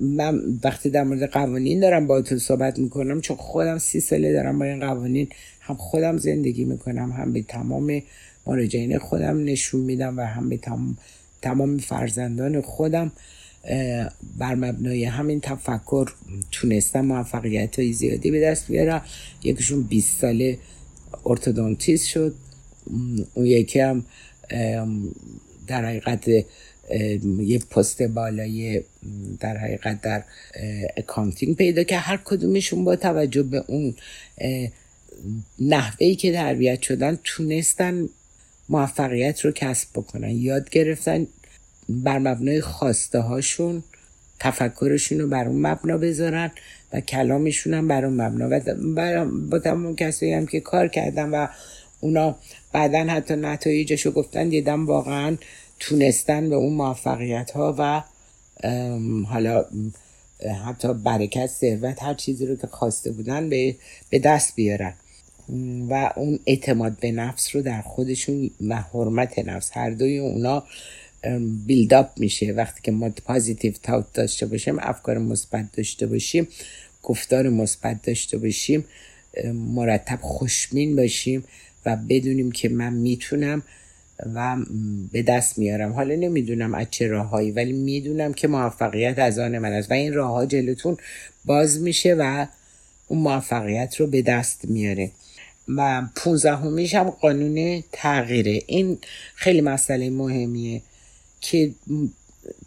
من 0.00 0.40
وقتی 0.64 0.90
در 0.90 1.04
مورد 1.04 1.30
قوانین 1.30 1.80
دارم 1.80 2.20
تو 2.20 2.38
صحبت 2.38 2.78
می‌کنم 2.78 3.20
چون 3.20 3.36
خودم 3.36 3.78
سی 3.78 4.00
ساله 4.00 4.32
دارم 4.32 4.58
با 4.58 4.64
این 4.64 4.80
قوانین 4.80 5.28
هم 5.60 5.76
خودم 5.76 6.16
زندگی 6.16 6.64
می‌کنم 6.64 7.12
هم 7.12 7.32
به 7.32 7.42
تمام 7.42 8.02
مراجعین 8.46 8.98
خودم 8.98 9.44
نشون 9.44 9.80
میدم 9.80 10.18
و 10.18 10.20
هم 10.20 10.48
به 10.48 10.56
تمام, 10.56 10.96
تمام 11.42 11.78
فرزندان 11.78 12.60
خودم 12.60 13.12
بر 14.38 14.54
مبنای 14.54 15.04
همین 15.04 15.40
تفکر 15.40 16.10
تونستم 16.50 17.00
موفقیت 17.00 17.78
های 17.78 17.92
زیادی 17.92 18.30
به 18.30 18.40
دست 18.40 18.66
بیارم 18.68 19.04
یکیشون 19.42 19.82
20 19.82 20.20
ساله 20.20 20.58
orthodontist 21.26 22.08
شد. 22.08 22.34
اون 23.34 23.46
یکی 23.46 23.80
هم 23.80 24.04
در 25.66 25.84
حقیقت 25.84 26.28
یه 27.38 27.58
پست 27.70 28.02
بالای 28.02 28.82
در 29.40 29.56
حقیقت 29.56 30.00
در 30.00 30.24
accounting 30.96 31.56
پیدا 31.56 31.82
که 31.82 31.96
هر 31.96 32.20
کدومشون 32.24 32.84
با 32.84 32.96
توجه 32.96 33.42
به 33.42 33.64
اون 33.68 33.94
نحوهی 35.58 36.14
که 36.14 36.32
تربیت 36.32 36.82
شدن 36.82 37.18
تونستن 37.24 38.08
موفقیت 38.68 39.40
رو 39.40 39.50
کسب 39.50 39.88
بکنن. 39.94 40.30
یاد 40.30 40.70
گرفتن 40.70 41.26
بر 42.04 42.18
مبنای 42.18 42.60
خواسته 42.60 43.18
هاشون 43.18 43.82
تفکرشون 44.40 45.20
رو 45.20 45.28
بر 45.28 45.48
اون 45.48 45.66
مبنا 45.66 45.98
بذارن 45.98 46.50
و 46.92 47.00
کلامشون 47.00 47.74
هم 47.74 47.88
بر 47.88 48.04
اون 48.04 48.20
مبنا. 48.20 48.60
و 48.96 49.24
با 49.24 49.58
تمام 49.58 49.96
کسایی 49.96 50.32
هم 50.32 50.46
که 50.46 50.60
کار 50.60 50.88
کردن 50.88 51.30
و 51.30 51.46
اونا 52.00 52.36
بعدا 52.72 52.98
حتی 52.98 53.36
نتایجش 53.36 54.06
رو 54.06 54.12
گفتن 54.12 54.48
دیدم 54.48 54.86
واقعا 54.86 55.36
تونستن 55.80 56.50
به 56.50 56.56
اون 56.56 56.72
موفقیت 56.72 57.50
ها 57.50 57.74
و 57.78 58.02
حالا 59.26 59.64
حتی 60.66 60.94
برکت 60.94 61.46
ثروت 61.46 62.02
هر 62.02 62.14
چیزی 62.14 62.46
رو 62.46 62.56
که 62.56 62.66
خواسته 62.66 63.10
بودن 63.10 63.48
به, 63.48 63.76
به 64.10 64.18
دست 64.18 64.56
بیارن. 64.56 64.94
و 65.88 66.12
اون 66.16 66.38
اعتماد 66.46 66.96
به 67.00 67.12
نفس 67.12 67.56
رو 67.56 67.62
در 67.62 67.82
خودشون 67.82 68.50
و 68.68 68.76
حرمت 68.76 69.38
نفس. 69.38 69.70
هر 69.74 69.90
دوی 69.90 70.18
اونا 70.18 70.64
بیلداپ 71.66 72.10
میشه. 72.16 72.52
وقتی 72.52 72.80
که 72.82 72.92
ما 72.92 73.10
پازیتیو 73.24 73.72
تاوت 73.82 74.12
داشته 74.12 74.46
باشیم 74.46 74.78
افکار 74.78 75.18
مثبت 75.18 75.72
داشته 75.72 76.06
باشیم 76.06 76.48
گفتار 77.02 77.48
مثبت 77.48 78.02
داشته 78.02 78.38
باشیم 78.38 78.84
مرتب 79.54 80.18
خوشمین 80.20 80.96
باشیم 80.96 81.44
و 81.86 81.96
بدونیم 82.08 82.52
که 82.52 82.68
من 82.68 82.92
می‌تونم 82.92 83.62
و 84.34 84.56
به 85.12 85.22
دست 85.22 85.58
میارم. 85.58 85.92
حالا 85.92 86.14
نمی‌دونم 86.14 86.74
از 86.74 86.86
چه 86.90 87.06
راههایی 87.06 87.50
ولی 87.50 87.72
می‌دونم 87.72 88.32
که 88.32 88.48
موفقیت 88.48 89.18
از 89.18 89.38
آن 89.38 89.58
من 89.58 89.72
است. 89.72 89.90
و 89.90 89.94
این 89.94 90.14
راه 90.14 90.30
ها 90.30 90.46
جلوتون 90.46 90.96
باز 91.44 91.80
میشه 91.80 92.14
و 92.14 92.46
اون 93.08 93.20
موفقیت 93.20 93.96
رو 94.00 94.06
به 94.06 94.22
دست 94.22 94.64
میاره. 94.64 95.10
و 95.68 96.02
پونزدهمیش 96.16 96.94
هم 96.94 97.10
قانون 97.10 97.82
تغییره. 97.92 98.62
این 98.66 98.98
خیلی 99.34 99.60
مسئله 99.60 100.10
مهمیه. 100.10 100.82
که 101.42 101.74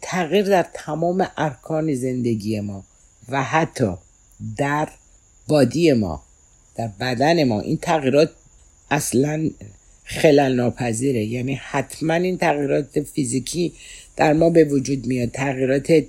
تغییر 0.02 0.44
در 0.44 0.66
تمام 0.74 1.28
ارکان 1.36 1.94
زندگی 1.94 2.60
ما 2.60 2.84
و 3.28 3.42
حتی 3.42 3.94
در 4.56 4.88
بادی 5.48 5.92
ما 5.92 6.22
در 6.74 6.88
بدن 6.88 7.44
ما 7.44 7.60
این 7.60 7.76
تغییرات 7.76 8.30
اصلا 8.90 9.50
خلل 10.04 10.54
ناپذیره 10.54 11.24
یعنی 11.24 11.54
حتما 11.54 12.14
این 12.14 12.38
تغییرات 12.38 13.00
فیزیکی 13.00 13.72
در 14.16 14.32
ما 14.32 14.50
به 14.50 14.64
وجود 14.64 15.06
میاد. 15.06 15.30
تغییرات 15.30 16.04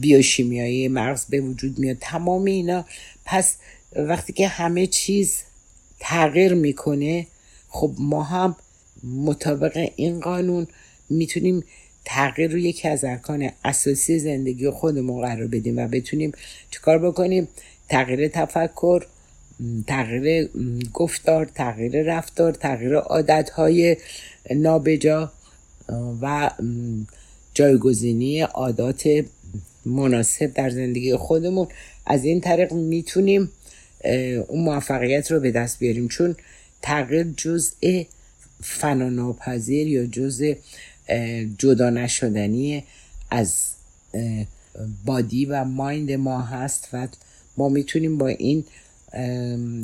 بیوشیمیایی 0.00 0.88
مغز 0.88 1.24
به 1.24 1.40
وجود 1.40 1.78
میاد. 1.78 1.96
تمام 2.00 2.44
اینا. 2.44 2.84
پس 3.24 3.56
وقتی 3.96 4.32
که 4.32 4.48
همه 4.48 4.86
چیز 4.86 5.38
تغییر 6.00 6.54
می‌کنه 6.54 7.26
خب 7.68 7.94
ما 7.98 8.22
هم 8.22 8.56
مطابق 9.04 9.88
این 9.96 10.20
قانون 10.20 10.66
می‌تونیم 11.10 11.64
تغییر 12.04 12.50
رو 12.50 12.58
یکی 12.58 12.88
از 12.88 13.04
ارکان 13.04 13.50
اساسی 13.64 14.18
زندگی 14.18 14.70
خودمون 14.70 15.20
قرار 15.20 15.46
بدیم 15.46 15.78
و 15.78 15.88
بتونیم 15.88 16.32
چیکار 16.70 16.98
بکنیم؟ 16.98 17.48
تغییر 17.88 18.28
تفکر 18.28 19.06
تغییر 19.86 20.48
گفتار 20.92 21.44
تغییر 21.44 22.02
رفتار 22.02 22.52
تغییر 22.52 22.96
عادتهای 22.96 23.96
نابجا 24.50 25.32
و 26.22 26.50
جایگزینی 27.54 28.40
عادات 28.40 29.24
مناسب 29.86 30.46
در 30.46 30.70
زندگی 30.70 31.16
خودمون. 31.16 31.68
از 32.06 32.24
این 32.24 32.40
طریق 32.40 32.72
می‌تونیم 32.72 33.50
اون 34.48 34.64
موفقیت 34.64 35.32
رو 35.32 35.40
به 35.40 35.50
دست 35.50 35.78
بیاریم. 35.78 36.08
چون 36.08 36.36
تغییر 36.82 37.22
جزء 37.36 38.02
فناناپذیر 38.64 39.88
یا 39.88 40.06
جزء 40.06 40.54
جدا 41.58 41.90
نشدنی 41.90 42.84
از 43.30 43.64
بادی 45.04 45.46
و 45.46 45.64
مایند 45.64 46.12
ما 46.12 46.40
هست 46.42 46.88
و 46.92 47.08
ما 47.56 47.68
می‌تونیم 47.68 48.18
با 48.18 48.28
این 48.28 48.64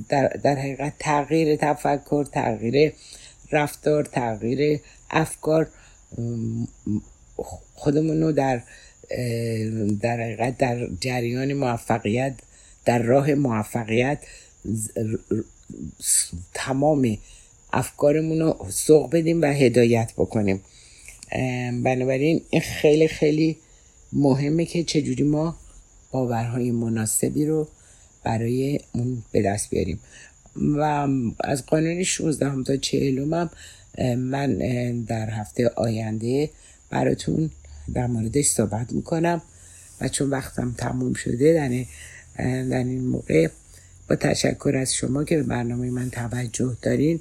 در, 0.08 0.28
در 0.28 0.54
حقیقت 0.54 0.92
تغییر 0.98 1.56
تفکر 1.56 2.24
تغییر 2.24 2.92
رفتار 3.52 4.04
تغییر 4.04 4.80
افکار 5.10 5.68
خودمون 7.74 8.22
رو 8.22 8.32
در 8.32 8.62
در 10.00 10.20
حقیقت 10.20 10.58
در 10.58 10.88
جریان 11.00 11.52
موفقیت 11.52 12.34
در 12.84 13.02
راه 13.02 13.34
موفقیت 13.34 14.18
تمام 16.54 17.18
افکارمون 17.72 18.40
رو 18.40 18.66
سوق 18.70 19.10
بدیم 19.10 19.42
و 19.42 19.44
هدایت 19.44 20.12
بکنیم. 20.16 20.60
بنابراین 21.82 22.42
این 22.50 22.62
خیلی 22.62 23.08
خیلی 23.08 23.56
مهمه 24.12 24.64
که 24.64 24.84
چجوری 24.84 25.22
ما 25.22 25.56
باورهای 26.10 26.70
مناسبی 26.70 27.46
رو 27.46 27.68
برای 28.24 28.80
اون 28.92 29.22
به 29.32 29.42
دست 29.42 29.70
بیاریم. 29.70 30.00
و 30.56 31.08
از 31.40 31.66
قانون 31.66 32.02
16 32.02 32.64
تا 32.64 32.76
40 32.76 33.18
هم 33.34 33.50
من 34.16 34.56
در 35.02 35.30
هفته 35.30 35.68
آینده 35.68 36.50
براتون 36.90 37.50
در 37.94 38.06
موردش 38.06 38.46
صحبت 38.46 38.92
می‌کنم. 38.92 39.42
و 40.00 40.08
چون 40.08 40.30
وقتم 40.30 40.74
تموم 40.78 41.14
شده 41.14 41.52
در 41.52 41.68
در 42.62 42.84
این 42.84 43.00
موقع 43.00 43.48
با 44.08 44.16
تشکر 44.16 44.76
از 44.76 44.94
شما 44.94 45.24
که 45.24 45.36
به 45.36 45.42
برنامه 45.42 45.90
من 45.90 46.10
توجه 46.10 46.76
دارین. 46.82 47.20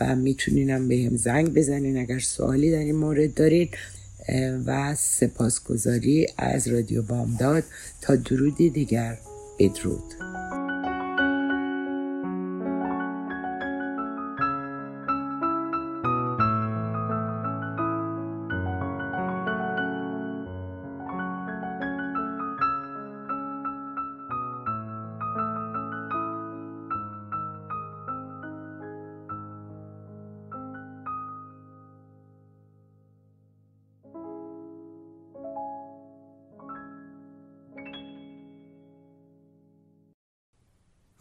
و 0.00 0.16
میتونینم 0.16 0.88
به 0.88 0.96
هم 0.96 1.16
زنگ 1.16 1.54
بزنین 1.54 1.98
اگر 1.98 2.18
سوالی 2.18 2.72
در 2.72 2.78
این 2.78 2.96
مورد 2.96 3.34
دارین 3.34 3.68
و 4.66 4.94
سپاسگزاری 4.94 6.26
از 6.38 6.68
رادیو 6.68 7.02
بامداد. 7.02 7.64
تا 8.00 8.16
درودی 8.16 8.70
دیگر 8.70 9.18
بدرود. 9.58 10.29